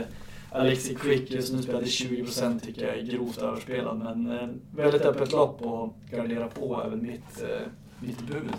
Alexi 0.53 0.95
Quick 0.95 1.31
just 1.31 1.53
nu 1.53 1.61
spelade 1.61 1.85
20% 1.85 2.59
tycker 2.59 2.87
jag 2.87 2.97
är 2.97 3.01
grovt 3.01 3.37
överspelad 3.37 3.97
men 3.97 4.31
eh, 4.31 4.47
väldigt 4.75 5.01
öppet 5.01 5.31
lopp 5.31 5.61
och 5.61 5.93
gardera 6.11 6.47
på 6.47 6.83
även 6.85 7.01
mitt, 7.01 7.41
eh, 7.41 7.67
mitt 7.99 8.21
bud. 8.21 8.53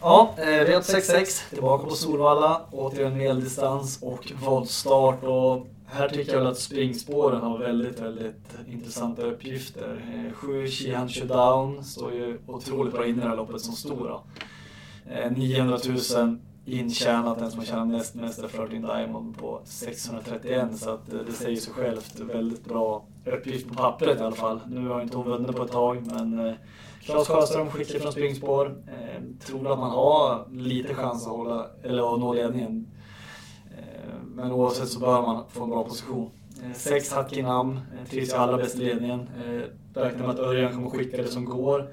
Ja, 0.00 0.34
eh, 0.38 0.42
V866 0.42 1.50
tillbaka 1.50 1.86
på 1.86 1.94
Solvalla, 1.94 2.60
återigen 2.70 3.16
medeldistans 3.18 4.02
och 4.02 4.32
voltstart 4.44 5.24
och 5.24 5.66
här 5.86 6.08
tycker 6.08 6.32
jag 6.32 6.38
väl 6.38 6.48
att 6.48 6.58
springspåren 6.58 7.40
har 7.40 7.58
väldigt, 7.58 8.00
väldigt 8.00 8.56
intressanta 8.66 9.22
uppgifter. 9.22 10.02
7 10.34 10.66
Shehan 10.66 11.08
Shihan 11.08 11.28
Down 11.28 11.84
står 11.84 12.12
ju 12.12 12.38
otroligt 12.46 12.94
bra 12.94 13.06
in 13.06 13.16
i 13.16 13.20
det 13.20 13.28
här 13.28 13.36
loppet 13.36 13.60
som 13.60 13.74
stora. 13.74 14.20
Eh, 15.10 15.32
900 15.32 15.78
000 16.16 16.38
intjänat, 16.68 17.38
den 17.38 17.50
som 17.50 17.58
har 17.58 17.66
tjänat 17.66 17.88
näst 17.88 18.14
mest 18.14 18.38
är 18.38 18.48
13 18.48 18.68
Diamond 18.68 19.38
på 19.38 19.60
631 19.64 20.78
så 20.78 20.90
att 20.90 21.12
eh, 21.12 21.20
det 21.26 21.32
säger 21.32 21.56
sig 21.56 21.72
självt. 21.72 22.20
Väldigt 22.20 22.64
bra 22.64 23.04
uppgift 23.26 23.68
på 23.68 23.74
pappret 23.74 24.20
i 24.20 24.22
alla 24.22 24.36
fall. 24.36 24.60
Nu 24.66 24.88
har 24.88 25.02
inte 25.02 25.16
hon 25.16 25.26
vunnit 25.26 25.56
på 25.56 25.64
ett 25.64 25.72
tag 25.72 26.06
men 26.06 26.46
eh, 26.46 26.54
Claes 27.00 27.28
Sjöström 27.28 27.70
skicklig 27.70 28.02
från 28.02 28.12
springspår. 28.12 28.66
Eh, 28.86 29.22
tror 29.46 29.72
att 29.72 29.78
man 29.78 29.90
har 29.90 30.46
lite 30.52 30.94
chans 30.94 31.26
att, 31.26 31.32
hålla, 31.32 31.66
eller 31.82 32.14
att 32.14 32.20
nå 32.20 32.32
ledningen. 32.32 32.86
Eh, 33.78 34.14
men 34.34 34.52
oavsett 34.52 34.88
så 34.88 35.00
bör 35.00 35.22
man 35.22 35.44
få 35.48 35.64
en 35.64 35.70
bra 35.70 35.84
position. 35.84 36.30
Eh, 36.64 36.72
sex 36.72 37.14
i 37.30 37.42
namn, 37.42 37.72
eh, 37.76 38.10
trivs 38.10 38.32
allra 38.32 38.56
bäst 38.56 38.76
i 38.76 38.78
ledningen. 38.78 39.28
Räknar 39.94 40.20
med 40.20 40.30
att 40.30 40.38
Örjan 40.38 40.74
kommer 40.74 40.90
skicka 40.90 41.16
det 41.16 41.28
som 41.28 41.44
går 41.44 41.88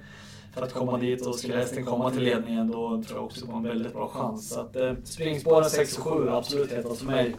för 0.56 0.62
att 0.62 0.74
komma 0.74 0.98
dit 0.98 1.26
och 1.26 1.36
skulle 1.36 1.56
hästen 1.56 1.86
komma 1.86 2.12
till 2.12 2.24
ledningen 2.24 2.72
då 2.72 3.04
tror 3.04 3.18
jag 3.18 3.26
också 3.26 3.46
på 3.48 3.54
en 3.54 3.64
väldigt 3.64 3.94
bra 3.94 4.08
chans. 4.08 4.50
Så 4.50 4.60
att, 4.60 4.76
eh, 4.76 4.94
springspåren 5.04 5.70
6 5.70 5.98
och 5.98 6.04
7 6.04 6.30
absolut 6.30 6.72
hetast 6.72 7.00
för 7.00 7.06
mig. 7.06 7.36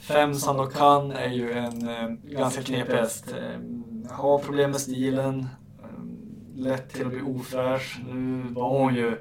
5 0.00 0.34
Sandokan 0.34 1.10
är 1.10 1.28
ju 1.28 1.52
en 1.52 1.88
eh, 1.88 2.08
ganska 2.24 2.62
knepig 2.62 2.92
häst. 2.92 3.34
Eh, 3.38 3.60
har 4.10 4.38
problem 4.38 4.70
med 4.70 4.80
stilen, 4.80 5.40
eh, 5.82 6.60
lätt 6.62 6.92
till 6.92 7.06
att 7.06 7.12
bli 7.12 7.22
ofräsch. 7.22 8.00
Nu 8.12 8.42
var 8.50 8.78
hon 8.78 8.94
ju, 8.94 9.16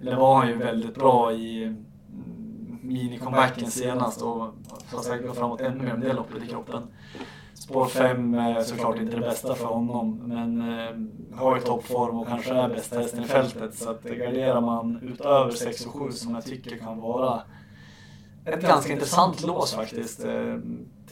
eller 0.00 0.16
var 0.16 0.36
hon 0.36 0.48
ju 0.48 0.56
väldigt 0.56 0.94
bra 0.94 1.32
i 1.32 1.64
mm, 1.64 1.84
mini-comebacken 2.82 3.70
senast 3.70 4.22
och 4.22 4.54
har 4.92 5.02
säkert 5.02 5.26
gått 5.26 5.36
framåt 5.36 5.60
ännu 5.60 5.84
mer 5.84 5.96
med 5.96 6.00
det 6.00 6.12
loppet 6.12 6.44
i 6.44 6.46
kroppen. 6.46 6.82
Spår 7.62 7.86
5 7.86 8.34
är 8.34 8.62
såklart 8.62 8.98
inte 8.98 9.16
det 9.16 9.20
bästa 9.20 9.54
för 9.54 9.64
honom, 9.64 10.20
men 10.24 10.60
eh, 10.60 11.38
har 11.38 11.56
ju 11.56 11.62
toppform 11.62 12.18
och 12.18 12.28
kanske 12.28 12.54
är 12.54 12.68
bästa 12.68 12.98
hästen 12.98 13.24
i 13.24 13.26
fältet. 13.26 13.74
Så 13.74 13.90
att 13.90 14.02
garderar 14.02 14.60
man 14.60 14.98
utöver 15.02 15.50
6 15.50 15.86
och 15.86 15.92
7 15.92 16.12
som 16.12 16.34
jag 16.34 16.44
tycker 16.44 16.78
kan 16.78 17.00
vara 17.00 17.42
ett 18.44 18.62
ganska 18.62 18.92
intressant 18.92 19.42
lås 19.42 19.74
faktiskt 19.74 20.24
eh, 20.24 20.58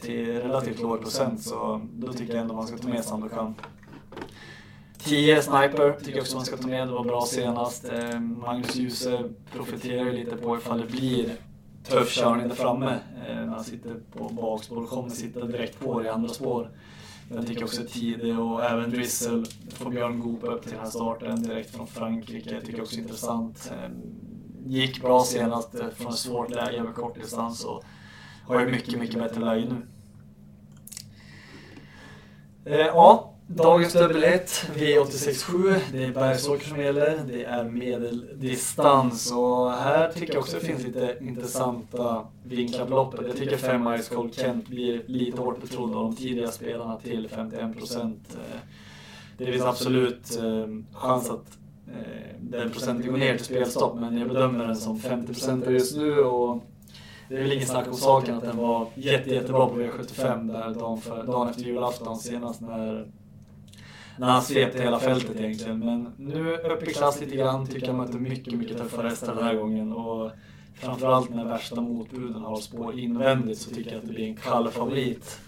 till 0.01 0.41
relativt 0.41 0.81
låg 0.81 1.01
procent 1.01 1.41
så 1.41 1.81
då 1.93 2.13
tycker 2.13 2.33
jag 2.33 2.41
ändå 2.41 2.53
man 2.53 2.67
ska 2.67 2.77
ta 2.77 2.87
med 2.87 3.05
Sandokan. 3.05 3.55
10 4.97 5.41
Sniper 5.41 5.99
tycker 5.99 6.11
jag 6.11 6.21
också 6.21 6.35
man 6.35 6.45
ska 6.45 6.57
ta 6.57 6.67
med, 6.67 6.87
det 6.87 6.93
var 6.93 7.03
bra 7.03 7.25
senast. 7.25 7.89
Eh, 7.91 8.19
Magnus 8.19 8.75
Djuse 8.75 9.23
profiterar 9.53 10.05
ju 10.05 10.11
lite 10.11 10.37
på 10.37 10.57
ifall 10.57 10.81
det 10.81 10.87
blir 10.87 11.35
tuff 11.83 12.15
körning 12.15 12.47
där 12.47 12.55
framme. 12.55 12.99
När 13.27 13.45
han 13.45 13.63
sitter 13.63 13.95
på 14.17 14.29
bakspår 14.29 14.77
och 14.83 14.89
kommer 14.89 15.09
sitta 15.09 15.45
direkt 15.45 15.79
på 15.79 16.03
i 16.03 16.07
andra 16.07 16.29
spår. 16.29 16.69
Jag 17.35 17.47
tycker 17.47 17.63
också 17.63 17.81
tid 17.89 18.39
och 18.39 18.63
även 18.63 18.89
Drizzle 18.89 19.45
får 19.73 19.89
Björn 19.89 20.19
Goop 20.19 20.43
upp 20.43 20.61
till 20.61 20.71
den 20.71 20.79
här 20.79 20.89
starten 20.89 21.43
direkt 21.43 21.75
från 21.75 21.87
Frankrike. 21.87 22.53
Jag 22.53 22.65
tycker 22.65 22.81
också 22.81 22.99
intressant. 22.99 23.71
Ehm, 23.71 23.91
gick 24.65 25.01
bra 25.01 25.23
senast 25.23 25.75
eh, 25.75 25.89
från 25.89 26.11
ett 26.11 26.17
svårt 26.17 26.49
läge 26.49 26.77
över 26.77 26.93
kortdistans 26.93 27.65
och 27.65 27.83
har 28.47 28.59
ju 28.59 28.71
mycket, 28.71 28.99
mycket 28.99 29.19
bättre 29.19 29.45
läge 29.45 29.67
nu. 29.69 29.87
Eh, 32.65 32.87
ja, 32.87 33.30
Dagens 33.55 33.93
dubbel 33.93 34.23
1, 34.23 34.69
V867, 34.75 35.75
det 35.91 36.03
är 36.03 36.11
Bergsåker 36.11 36.67
som 36.67 36.79
gäller. 36.79 37.19
Det 37.27 37.43
är 37.43 37.63
medeldistans 37.63 39.31
och 39.31 39.71
här 39.71 40.11
tycker 40.11 40.33
jag 40.33 40.41
också 40.41 40.57
det 40.59 40.65
finns 40.65 40.83
lite 40.83 41.17
intressanta 41.21 42.27
vinklar 42.43 42.85
på 42.85 42.91
loppet. 42.91 43.27
Jag 43.27 43.37
tycker 43.37 43.57
5 43.57 43.97
Ice 44.01 44.09
Cold 44.09 44.35
Kent 44.35 44.67
blir 44.67 45.03
lite 45.07 45.41
hårt 45.41 45.61
betrodd 45.61 45.95
av 45.95 46.03
de 46.03 46.15
tidiga 46.15 46.51
spelarna 46.51 46.97
till 46.97 47.29
51 47.29 47.77
procent. 47.77 48.27
Eh, 48.33 48.59
det 49.37 49.45
finns 49.45 49.63
absolut 49.63 50.37
eh, 50.37 50.67
chans 50.93 51.29
att 51.29 51.57
eh, 51.87 52.35
den 52.39 52.71
procenten 52.71 53.11
går 53.11 53.17
ner 53.17 53.37
till 53.37 53.45
spelstopp 53.45 53.99
men 53.99 54.17
jag 54.17 54.27
bedömer 54.27 54.67
den 54.67 54.75
som 54.75 54.99
50 54.99 55.27
procent 55.33 55.69
just 55.69 55.97
nu 55.97 56.19
och 56.19 56.63
det 57.29 57.35
är 57.35 57.41
väl 57.41 57.51
ingen 57.51 57.67
snack 57.67 57.87
om 57.87 57.93
saken 57.93 58.35
att 58.35 58.43
den 58.43 58.57
var 58.57 58.87
jätte, 58.95 59.29
jättebra 59.29 59.67
på 59.67 59.75
V75 59.75 60.53
där 60.53 60.79
dagen, 60.79 61.01
för, 61.01 61.23
dagen 61.23 61.49
efter 61.49 61.63
julafton 61.63 62.17
senast 62.17 62.61
när 62.61 63.07
när 64.21 64.27
han 64.27 64.41
svepte 64.41 64.83
hela 64.83 64.99
fältet 64.99 65.39
egentligen. 65.39 65.79
Men 65.79 66.13
nu 66.17 66.55
upp 66.55 66.87
i 66.87 66.93
klass 66.93 67.21
lite 67.21 67.35
grann, 67.35 67.67
tycker 67.67 67.87
jag 67.87 67.95
möter 67.95 68.19
mycket, 68.19 68.53
mycket 68.53 68.77
tuffare 68.77 69.07
hästar 69.07 69.35
den 69.35 69.43
här 69.43 69.55
gången. 69.55 69.91
Och 69.91 70.31
framförallt 70.73 71.29
när 71.29 71.45
värsta 71.45 71.81
motbuden 71.81 72.41
har 72.41 72.57
spår 72.57 72.99
invändigt 72.99 73.59
så 73.59 73.75
tycker 73.75 73.91
jag 73.91 73.99
att 73.99 74.07
det 74.07 74.13
blir 74.13 74.27
en 74.27 74.35
kall 74.35 74.69
favorit. 74.69 75.39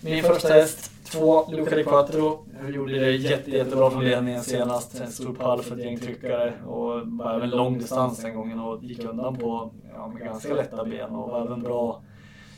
Min 0.00 0.24
första 0.24 0.48
häst, 0.48 0.90
två 1.04 1.50
Luca 1.50 1.76
di 1.76 1.84
Quattro. 1.84 2.44
Jag 2.62 2.70
gjorde 2.70 2.98
det 2.98 3.10
jätte, 3.10 3.50
jättebra 3.50 3.90
från 3.90 4.04
ledningen 4.04 4.42
senast. 4.42 5.00
En 5.00 5.12
stor 5.12 5.34
pall 5.34 5.62
för 5.62 5.76
ett 5.76 5.84
gäng 5.84 5.98
tryckare 5.98 6.52
och 6.66 7.06
var 7.06 7.34
även 7.34 7.50
lång 7.50 7.78
distans 7.78 8.22
den 8.22 8.34
gången 8.34 8.60
och 8.60 8.84
gick 8.84 9.04
undan 9.04 9.36
på 9.36 9.70
ja, 9.94 10.08
med 10.08 10.22
ganska 10.22 10.54
lätta 10.54 10.84
ben 10.84 11.10
och 11.10 11.30
var 11.30 11.46
även 11.46 11.62
bra 11.62 12.02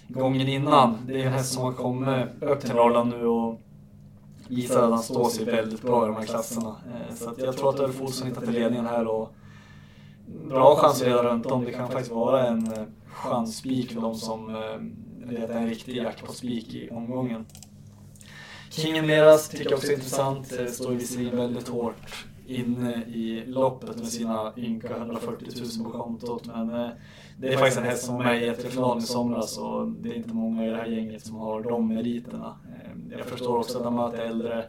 gången 0.08 0.48
innan. 0.48 0.98
Det 1.06 1.22
är 1.22 1.26
en 1.26 1.32
häst 1.32 1.52
som 1.52 1.62
har 1.62 1.72
kommit 1.72 2.26
upp 2.40 2.60
till 2.60 2.74
Norrland 2.74 3.10
nu 3.10 3.26
och 3.26 3.60
visar 4.48 4.82
att 4.82 4.90
han 4.90 5.02
står 5.02 5.28
sig 5.28 5.44
väldigt 5.44 5.82
bra 5.82 6.04
i 6.04 6.06
de 6.06 6.16
här 6.16 6.26
klasserna. 6.26 6.76
Eh, 6.86 7.14
så 7.14 7.34
jag 7.38 7.56
tror 7.56 7.70
att 7.70 7.80
Ulf 7.80 8.00
Olsson 8.00 8.28
hittar 8.28 8.40
till 8.40 8.54
ledningen 8.54 8.86
här 8.86 9.06
och 9.06 9.34
bra 10.48 10.76
chans 10.76 11.02
att 11.02 11.08
leda 11.08 11.22
runt 11.22 11.46
om. 11.46 11.64
Det 11.64 11.72
kan 11.72 11.88
faktiskt 11.88 12.12
vara 12.12 12.46
en 12.46 12.72
eh, 12.72 12.84
chansspik 13.06 13.92
för 13.92 14.00
de 14.00 14.14
som 14.14 14.56
letar 15.26 15.54
eh, 15.54 15.62
en 15.62 15.68
riktig 15.68 15.96
jackpot-spik 15.96 16.74
i 16.74 16.90
omgången. 16.90 17.46
Kingen 18.70 19.06
Meras 19.06 19.48
tycker 19.48 19.70
jag 19.70 19.74
också 19.74 19.88
är 19.88 19.94
intressant. 19.94 20.52
Står 20.68 20.90
visserligen 20.90 21.36
väldigt 21.36 21.68
hårt 21.68 22.26
inne 22.46 22.94
i 22.94 23.44
loppet 23.46 23.96
med 23.96 24.08
sina 24.08 24.52
ynka 24.56 24.96
140 24.96 25.48
000 25.78 25.92
på 25.92 25.98
kontot. 25.98 26.46
Men 26.46 26.90
det 27.38 27.52
är 27.52 27.56
faktiskt 27.56 27.78
en 27.78 27.84
häst 27.84 28.04
som 28.04 28.14
var 28.16 28.24
med 28.24 28.42
i 28.42 28.48
ett 28.48 28.64
i 28.64 29.06
somras 29.06 29.58
och 29.58 29.86
det 29.88 30.08
är 30.08 30.14
inte 30.14 30.34
många 30.34 30.66
i 30.66 30.70
det 30.70 30.76
här 30.76 30.86
gänget 30.86 31.26
som 31.26 31.36
har 31.36 31.62
de 31.62 31.88
meriterna. 31.88 32.56
Ehm, 32.64 33.12
jag 33.18 33.26
förstår 33.26 33.58
också 33.58 33.78
att 33.78 33.84
han 33.84 33.94
möter 33.94 34.18
äldre 34.18 34.64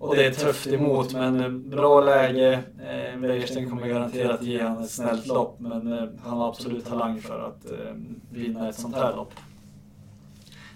och 0.00 0.16
det 0.16 0.26
är 0.26 0.30
tufft 0.30 0.66
emot, 0.66 1.12
men 1.12 1.40
eh, 1.40 1.48
bra 1.48 2.00
läge. 2.00 2.60
Ehm, 2.86 3.22
Wäjersten 3.22 3.70
kommer 3.70 3.86
garanterat 3.86 4.42
ge 4.42 4.62
honom 4.62 4.82
ett 4.82 4.90
snällt 4.90 5.26
lopp, 5.26 5.60
men 5.60 5.92
eh, 5.92 6.08
han 6.22 6.38
har 6.38 6.48
absolut 6.48 6.86
talang 6.86 7.20
för 7.20 7.40
att 7.40 7.70
ehm, 7.70 8.20
vinna 8.32 8.68
ett 8.68 8.74
sånt 8.74 8.96
här 8.96 9.16
lopp. 9.16 9.32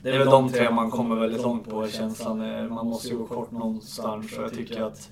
Det 0.03 0.11
är 0.11 0.19
väl 0.19 0.31
de 0.31 0.53
tre 0.53 0.71
man 0.71 0.91
kommer 0.91 1.17
väldigt 1.17 1.43
långt 1.43 1.71
på 1.71 1.89
känslan. 1.89 2.39
Man 2.75 2.87
måste 2.87 3.09
ju 3.09 3.17
gå 3.17 3.27
kort 3.27 3.51
någonstans 3.51 4.39
och 4.39 4.45
jag 4.45 4.53
tycker 4.53 4.83
att 4.83 5.11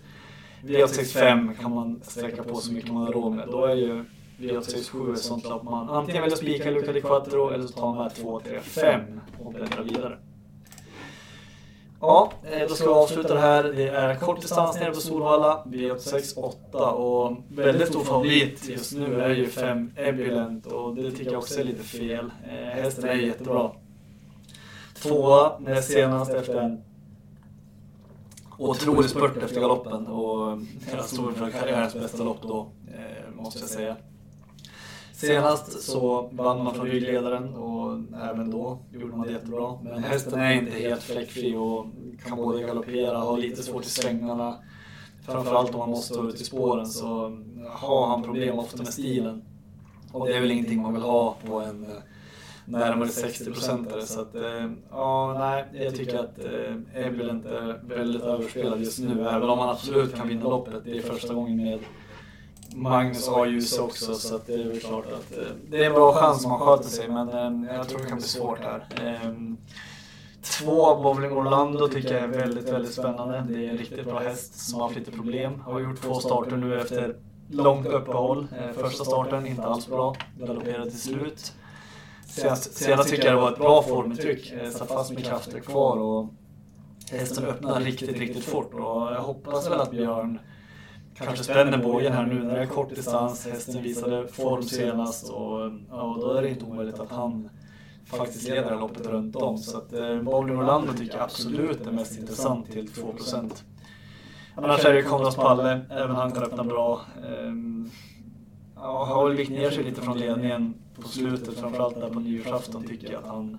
V65 0.62 1.54
kan 1.60 1.74
man 1.74 2.00
sträcka 2.02 2.42
på 2.42 2.54
så 2.54 2.72
mycket 2.72 2.92
man 2.92 3.02
har 3.06 3.12
råd 3.12 3.32
med. 3.32 3.48
Då 3.48 3.64
är 3.64 3.74
ju 3.74 4.04
V867 4.38 5.14
ett 5.14 5.18
sånt 5.18 5.44
lopp 5.44 5.62
man 5.62 5.90
antingen 5.90 6.22
väljer 6.22 6.36
spika 6.36 6.70
Luca 6.70 6.92
di 6.92 7.00
Quattro 7.00 7.50
eller 7.50 7.66
så 7.66 7.72
tar 7.72 7.86
man 7.86 7.98
med 8.04 8.14
2, 8.14 8.40
3, 8.40 8.60
5 8.60 9.20
och 9.44 9.52
bläddrar 9.52 9.82
vidare. 9.82 10.18
Ja, 12.00 12.32
eh, 12.50 12.68
då 12.68 12.74
ska 12.74 12.84
vi 12.84 12.94
avsluta 12.94 13.34
det 13.34 13.40
här. 13.40 13.64
Det 13.64 13.88
är 13.88 14.14
kort 14.16 14.40
distans 14.40 14.80
nere 14.80 14.90
på 14.90 15.00
Solvalla, 15.00 15.62
V86 15.66 16.92
och 16.92 17.36
väldigt 17.48 17.88
stor 17.88 18.04
favorit 18.04 18.68
just 18.68 18.92
nu 18.92 19.20
är 19.20 19.30
ju 19.30 19.46
5 19.46 19.92
Ebilent 19.96 20.66
och 20.66 20.94
det 20.94 21.10
tycker 21.10 21.32
jag 21.32 21.38
också 21.38 21.60
är 21.60 21.64
lite 21.64 21.82
fel. 21.82 22.30
Eh, 22.48 22.82
hästen 22.82 23.08
är 23.08 23.14
jättebra. 23.14 23.70
Tvåa 24.94 25.58
näst 25.58 25.92
senast 25.92 26.30
efter 26.30 26.60
en 26.60 26.84
otrolig 28.58 29.10
spurt 29.10 29.42
efter 29.42 29.60
galoppen 29.60 30.06
och 30.06 30.58
jag 30.92 31.04
stod 31.04 31.36
för 31.36 31.50
karriärens 31.50 31.94
bästa 31.94 32.24
lopp 32.24 32.42
då, 32.42 32.72
eh, 32.94 33.42
måste 33.42 33.60
jag 33.60 33.68
säga. 33.68 33.96
Senast 35.26 35.82
så 35.82 36.28
vann 36.32 36.64
man 36.64 36.74
från 36.74 36.86
ryggledaren 36.86 37.54
och 37.54 37.98
även 38.22 38.50
då 38.50 38.78
gjorde 38.92 39.16
man 39.16 39.26
det 39.26 39.32
jättebra. 39.32 39.78
Men 39.82 40.04
hästen 40.04 40.40
är 40.40 40.52
inte 40.52 40.72
helt 40.72 41.02
fläckfri 41.02 41.56
och 41.56 41.86
kan 42.26 42.36
både 42.36 42.62
galoppera 42.62 43.18
och 43.18 43.24
ha 43.24 43.36
lite 43.36 43.62
svårt 43.62 43.84
i 43.84 43.88
svängarna. 43.88 44.54
Framförallt 45.26 45.72
om 45.72 45.78
man 45.78 45.90
måste 45.90 46.14
ta 46.14 46.28
ut 46.28 46.40
i 46.40 46.44
spåren 46.44 46.86
så 46.86 47.38
har 47.70 48.06
han 48.06 48.22
problem 48.22 48.58
ofta 48.58 48.78
med 48.78 48.88
stilen. 48.88 49.42
Och 50.12 50.26
det 50.26 50.36
är 50.36 50.40
väl 50.40 50.50
ingenting 50.50 50.82
man 50.82 50.92
vill 50.92 51.02
ha 51.02 51.36
på 51.46 51.60
en 51.60 51.86
närmare 52.64 53.08
60-procentare. 53.08 54.02
Så 54.02 54.20
att, 54.20 54.34
eh, 54.34 54.70
ja, 54.90 55.36
nej, 55.38 55.84
jag 55.84 55.96
tycker 55.96 56.18
att 56.18 56.38
eh, 56.38 57.06
Ebilent 57.06 57.46
är 57.46 57.80
väldigt 57.88 58.22
överspelad 58.22 58.80
just 58.80 58.98
nu. 58.98 59.28
Även 59.28 59.50
om 59.50 59.58
han 59.58 59.68
absolut 59.68 60.14
kan 60.14 60.28
vinna 60.28 60.48
loppet. 60.48 60.84
Det 60.84 60.98
är 60.98 61.02
första 61.02 61.34
gången 61.34 61.56
med 61.56 61.78
Magnus 62.74 63.28
har 63.28 63.46
Ljus 63.46 63.78
också, 63.78 64.14
så 64.14 64.36
att 64.36 64.46
det 64.46 64.54
är 64.54 64.64
väl 64.64 64.80
klart 64.80 65.06
att 65.06 65.38
eh, 65.38 65.44
det 65.70 65.84
är 65.84 65.86
en 65.86 65.92
bra 65.92 66.12
chans 66.14 66.44
om 66.44 66.50
han 66.50 66.60
sköter 66.60 66.88
sig. 66.88 67.08
Men 67.08 67.28
eh, 67.28 67.74
jag 67.76 67.88
tror 67.88 67.98
det 67.98 68.06
kan 68.06 68.18
bli 68.18 68.26
svårt 68.26 68.58
här. 68.58 68.86
Ehm, 69.02 69.56
två, 70.42 71.02
Bowling 71.02 71.32
Orlando 71.32 71.88
tycker 71.88 72.14
jag 72.14 72.22
är 72.22 72.28
väldigt, 72.28 72.68
väldigt 72.68 72.92
spännande. 72.92 73.44
Det 73.48 73.66
är 73.66 73.70
en 73.70 73.78
riktigt 73.78 74.04
bra 74.04 74.18
häst 74.18 74.68
som 74.68 74.80
har 74.80 74.86
haft 74.86 74.98
lite 74.98 75.10
problem. 75.10 75.60
Har 75.60 75.80
gjort 75.80 76.00
två 76.00 76.14
starter 76.14 76.56
nu 76.56 76.80
efter 76.80 77.16
långt 77.50 77.86
uppehåll. 77.86 78.46
Eh, 78.58 78.82
första 78.82 79.04
starten 79.04 79.46
inte 79.46 79.62
alls 79.62 79.86
bra, 79.86 80.16
galopperade 80.38 80.90
till 80.90 81.00
slut. 81.00 81.52
Senast, 82.26 82.74
senast 82.74 83.10
tycker 83.10 83.24
jag 83.24 83.36
det 83.36 83.40
var 83.40 83.52
ett 83.52 83.58
bra 83.58 83.82
formintryck. 83.82 84.54
Satt 84.72 84.88
fast 84.88 85.12
med 85.12 85.24
krafter 85.24 85.60
kvar 85.60 85.96
och 85.96 86.28
hästen 87.10 87.44
öppnade 87.44 87.84
riktigt, 87.84 88.18
riktigt 88.18 88.44
fort. 88.44 88.74
Och 88.74 89.12
jag 89.12 89.20
hoppas 89.20 89.70
väl 89.70 89.80
att 89.80 89.90
Björn 89.90 90.38
kanske 91.24 91.44
spänner 91.44 91.78
bågen 91.78 92.12
här 92.12 92.26
nu 92.26 92.42
när 92.42 92.54
det 92.54 92.62
är 92.62 92.66
kort 92.66 92.94
distans. 92.94 93.46
Hästen 93.46 93.82
visade 93.82 94.28
form 94.28 94.62
senast 94.62 95.30
och 95.30 95.70
ja, 95.90 96.18
då 96.20 96.32
är 96.32 96.42
det 96.42 96.48
inte 96.48 96.64
omöjligt 96.64 97.00
att 97.00 97.10
han 97.10 97.48
faktiskt 98.06 98.48
leder 98.48 98.70
det 98.70 98.76
loppet 98.76 99.06
runt 99.06 99.36
om. 99.36 99.58
Så 99.58 99.78
att 99.78 99.92
eh, 99.92 100.22
Bowling 100.22 100.58
Orlando 100.58 100.92
tycker 100.92 101.14
jag 101.14 101.24
absolut 101.24 101.86
är 101.86 101.92
mest 101.92 102.18
intressant 102.18 102.72
till 102.72 102.88
2%. 102.88 103.62
Annars 104.54 104.84
är 104.84 104.92
det 104.92 105.02
Konrads 105.02 105.36
Palle, 105.36 105.80
även 105.90 106.16
han 106.16 106.32
kan 106.32 106.42
öppna 106.42 106.64
bra. 106.64 107.00
Um, 107.40 107.90
ja, 108.76 109.04
har 109.04 109.28
väl 109.28 109.36
vikt 109.36 109.50
ner 109.50 109.70
sig 109.70 109.84
lite 109.84 110.00
från 110.00 110.18
ledningen 110.18 110.74
på 111.02 111.08
slutet, 111.08 111.54
framförallt 111.54 112.00
där 112.00 112.10
på 112.10 112.20
nyårsafton 112.20 112.84
tycker 112.84 113.12
jag 113.12 113.22
att 113.22 113.28
han 113.28 113.58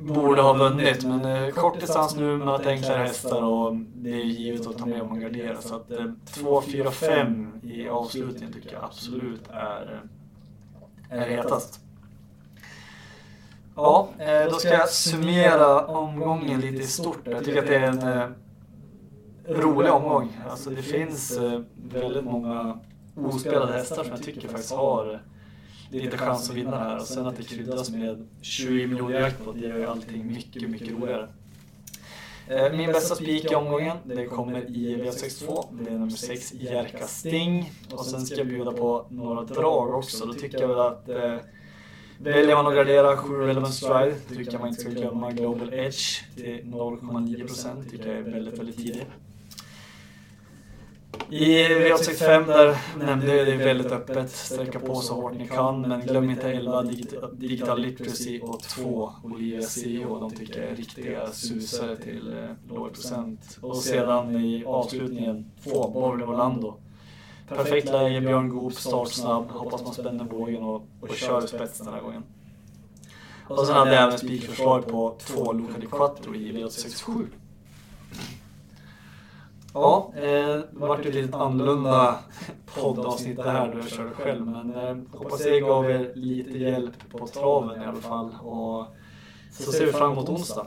borde 0.00 0.42
ha 0.42 0.52
vunnit. 0.52 1.04
Men 1.04 1.24
eh, 1.24 1.48
kort 1.48 1.80
distans 1.80 2.16
nu, 2.16 2.36
möter 2.36 2.70
enklare 2.70 3.02
hästar 3.02 3.42
och 3.42 3.76
det 3.76 4.10
är 4.10 4.24
givet 4.24 4.66
att 4.66 4.78
ta 4.78 4.86
med 4.86 5.02
om 5.02 5.08
man 5.08 5.20
garderar. 5.20 5.60
Så 5.60 5.74
att 5.74 5.90
2, 6.34 6.62
4, 6.62 6.90
5 6.90 7.60
i 7.62 7.88
avslutningen 7.88 8.52
tycker 8.52 8.72
jag 8.72 8.84
absolut 8.84 9.48
är, 9.50 10.02
eh, 11.10 11.22
är 11.22 11.28
hetast. 11.28 11.80
Ja, 13.76 14.08
eh, 14.18 14.50
då 14.50 14.58
ska 14.58 14.68
jag 14.68 14.88
summera 14.88 15.86
omgången 15.86 16.60
lite 16.60 16.82
i 16.82 16.86
stort. 16.86 17.20
Jag 17.24 17.44
tycker 17.44 17.58
att 17.58 17.66
det 17.66 17.76
är 17.76 17.88
en 17.88 18.02
eh, 18.02 18.28
rolig 19.48 19.92
omgång. 19.92 20.40
Alltså 20.50 20.70
det 20.70 20.82
finns 20.82 21.38
eh, 21.38 21.60
väldigt 21.92 22.24
många 22.24 22.78
ospelade 23.16 23.72
hästar 23.72 24.04
som 24.04 24.12
jag 24.12 24.22
tycker 24.22 24.48
faktiskt 24.48 24.72
har 24.72 25.14
eh, 25.14 25.20
lite 25.90 26.18
chans 26.18 26.50
att 26.50 26.56
vinna 26.56 26.78
här. 26.78 26.96
Och 26.96 27.06
sen 27.06 27.26
att 27.26 27.36
det 27.36 27.42
kryddas 27.42 27.90
med 27.90 28.28
20 28.42 28.86
miljoner 28.86 29.20
jackpot, 29.20 29.54
det 29.60 29.68
gör 29.68 29.78
ju 29.78 29.86
allting 29.86 30.26
mycket, 30.26 30.70
mycket 30.70 30.90
roligare. 30.90 31.28
Eh, 32.48 32.72
min 32.72 32.92
bästa 32.92 33.14
spik 33.14 33.52
i 33.52 33.54
omgången, 33.54 33.96
det 34.04 34.26
kommer 34.26 34.70
i 34.70 34.96
V62. 34.96 35.64
Det 35.70 35.90
är 35.90 35.94
nummer 35.94 36.10
6, 36.10 36.54
Jerka 36.54 37.06
Sting. 37.06 37.72
Och 37.92 38.06
sen 38.06 38.26
ska 38.26 38.36
jag 38.36 38.46
bjuda 38.46 38.72
på 38.72 39.06
några 39.10 39.44
drag 39.44 39.94
också. 39.94 40.26
Då 40.26 40.32
tycker 40.34 40.60
jag 40.60 40.68
väl 40.68 40.80
att 40.80 41.08
eh, 41.08 41.36
Väljer 42.20 42.56
man 42.56 42.66
att 42.66 42.74
gradera 42.74 43.16
7 43.16 43.34
relevant 43.34 43.74
stride 43.74 44.14
tycker 44.28 44.52
jag 44.52 44.60
man 44.60 44.68
inte 44.68 44.80
ska 44.80 44.90
glömma 44.90 45.30
Global 45.30 45.74
Edge 45.74 46.34
till 46.36 46.60
0,9% 46.64 47.90
tycker 47.90 48.08
jag 48.08 48.18
är 48.18 48.22
väldigt, 48.22 48.58
väldigt 48.58 48.76
tidigt. 48.76 49.06
I 51.30 51.68
V865 51.68 52.46
där 52.46 52.76
nämnde 52.98 53.36
jag 53.36 53.46
det 53.46 53.56
väldigt 53.56 53.92
öppet, 53.92 54.30
sträcka 54.30 54.78
på 54.78 54.94
så 54.94 55.14
hårt 55.14 55.34
ni 55.34 55.48
kan, 55.48 55.80
men 55.80 56.00
glöm 56.00 56.30
inte 56.30 56.52
11 56.52 56.82
Digital 57.32 57.80
Literacy 57.80 58.40
och 58.40 58.60
2 58.60 59.12
Olivia 59.24 59.62
CEO. 59.62 60.20
De 60.20 60.30
tycker 60.30 60.60
jag 60.60 60.70
är 60.70 60.76
riktiga 60.76 61.32
susare 61.32 61.96
till 61.96 62.32
eh, 62.38 62.74
låg 62.74 62.92
procent. 62.92 63.58
Och 63.60 63.76
sedan 63.76 64.36
i 64.36 64.64
avslutningen 64.66 65.50
2 65.64 65.88
Borg 65.88 66.22
Orlando. 66.24 66.74
Perfekt 67.48 67.92
läge, 67.92 68.20
Björn 68.20 68.48
Goop, 68.48 68.74
startsnabb. 68.74 69.50
Hoppas 69.50 69.84
man 69.84 69.94
spänner 69.94 70.24
bågen 70.24 70.62
och, 70.62 70.82
och 71.00 71.16
kör 71.16 71.46
spets 71.46 71.78
den 71.78 71.94
här 71.94 72.00
gången. 72.00 72.22
Och 73.48 73.66
sen 73.66 73.76
hade 73.76 73.94
jag 73.94 74.02
även 74.02 74.18
spikförslag 74.18 74.86
på 74.86 75.16
2 75.18 75.52
Luca 75.52 75.78
di 75.78 75.86
Quattro 75.86 76.34
i 76.34 76.52
V867. 76.52 77.26
Ja, 79.74 80.12
eh, 80.16 80.22
det 80.22 80.64
vart 80.72 81.04
ju 81.04 81.08
ett 81.08 81.14
lite 81.14 81.36
annorlunda 81.36 82.18
poddavsnitt 82.74 83.36
det 83.36 83.50
här 83.50 83.72
då 83.72 83.78
jag 83.78 83.88
körde 83.88 84.10
själv. 84.10 84.46
Men 84.46 84.74
eh, 84.74 84.96
hoppas 85.18 85.46
jag 85.46 85.62
gav 85.62 85.90
er 85.90 86.12
lite 86.14 86.58
hjälp 86.58 87.10
på 87.10 87.26
traven 87.26 87.82
i 87.82 87.86
alla 87.86 88.00
fall. 88.00 88.30
Och 88.42 88.86
så 89.52 89.72
ser 89.72 89.86
vi 89.86 89.92
fram 89.92 90.12
emot 90.12 90.28
onsdag. 90.28 90.66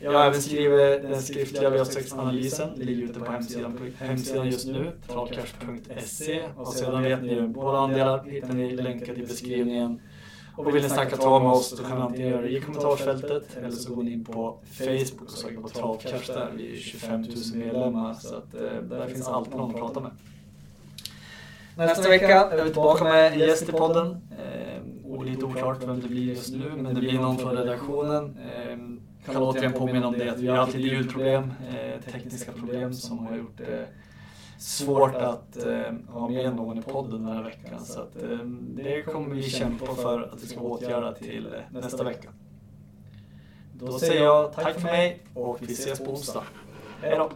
Jag 0.00 0.12
har 0.12 0.24
även 0.24 0.42
skrivit 0.42 1.02
den 1.02 1.22
skriftliga 1.22 1.70
V6-analysen, 1.70 2.70
ligger 2.76 3.02
ute 3.02 3.20
på 3.20 3.32
hemsidan, 3.32 3.92
hemsidan 3.98 4.46
just 4.46 4.66
nu, 4.66 4.92
travcash.se. 5.08 6.42
Och 6.56 6.68
sedan 6.68 7.02
vet 7.02 7.22
ni 7.22 7.28
ju, 7.34 7.48
båda 7.48 7.78
andelar 7.78 8.24
hittar 8.24 8.52
ni 8.52 8.76
länkar 8.76 9.18
i 9.18 9.26
beskrivningen. 9.26 10.00
Och 10.56 10.74
vill 10.74 10.82
ni 10.82 10.88
snacka 10.88 11.16
trav 11.16 11.42
med 11.42 11.52
oss 11.52 11.76
så 11.76 11.84
kan 11.84 11.96
ni 11.96 12.02
antingen 12.02 12.28
göra 12.28 12.42
det 12.42 12.48
i 12.48 12.60
kommentarsfältet 12.60 13.56
eller 13.56 13.70
så 13.70 13.94
går 13.94 14.02
ni 14.02 14.12
in 14.12 14.24
på 14.24 14.58
Facebook 14.72 15.22
och 15.22 15.38
söker 15.38 15.56
på 15.56 15.68
Travcash 15.68 16.26
där. 16.26 16.50
Vi 16.56 16.72
är 16.72 16.76
25 16.76 17.20
000 17.20 17.30
medlemmar 17.54 18.14
så 18.14 18.36
att 18.36 18.54
eh, 18.54 18.82
där 18.82 19.06
finns 19.06 19.28
alltid 19.28 19.56
någon 19.56 19.70
att 19.70 19.80
prata 19.80 20.00
med. 20.00 20.10
Nästa 21.76 22.08
vecka 22.08 22.50
är 22.50 22.64
vi 22.64 22.70
tillbaka 22.70 23.04
med 23.04 23.32
en 23.32 23.38
gäst 23.38 23.68
i 23.68 23.72
podden. 23.72 24.16
Eh, 24.38 25.24
lite 25.24 25.44
oklart 25.44 25.82
vem 25.82 26.00
det 26.00 26.08
blir 26.08 26.22
just 26.22 26.52
nu, 26.52 26.72
men 26.76 26.94
det 26.94 27.00
blir 27.00 27.18
någon 27.18 27.38
från 27.38 27.56
redaktionen. 27.56 28.38
Eh, 28.38 28.78
kan 29.26 29.42
återigen 29.42 29.72
påminna 29.72 30.06
om 30.06 30.18
det 30.18 30.28
att 30.28 30.38
vi 30.38 30.48
har 30.48 30.56
alltid 30.56 30.80
ljudproblem, 30.80 31.52
eh, 31.68 32.12
tekniska 32.12 32.52
problem 32.52 32.94
som 32.94 33.18
har 33.18 33.36
gjort 33.36 33.58
det 33.58 33.88
svårt 34.58 35.14
att 35.14 35.56
eh, 35.56 35.92
ha 36.08 36.28
med 36.28 36.56
någon 36.56 36.78
i 36.78 36.82
podden 36.82 37.24
den 37.24 37.36
här 37.36 37.42
veckan. 37.42 37.84
Så 37.84 38.00
att, 38.00 38.22
eh, 38.22 38.38
det 38.76 39.02
kommer 39.02 39.34
vi 39.34 39.42
kämpa 39.42 39.94
för 39.94 40.22
att 40.22 40.42
vi 40.42 40.46
ska 40.46 40.60
åtgärda 40.60 41.12
till 41.12 41.46
eh, 41.46 41.80
nästa 41.80 42.04
vecka. 42.04 42.28
Då 43.72 43.98
säger 43.98 44.24
jag 44.24 44.52
tack 44.52 44.74
för 44.74 44.82
mig 44.82 45.22
och 45.34 45.58
vi 45.60 45.72
ses 45.72 45.98
på 45.98 46.10
onsdag. 46.10 46.42
Hej 47.02 47.16
då! 47.18 47.30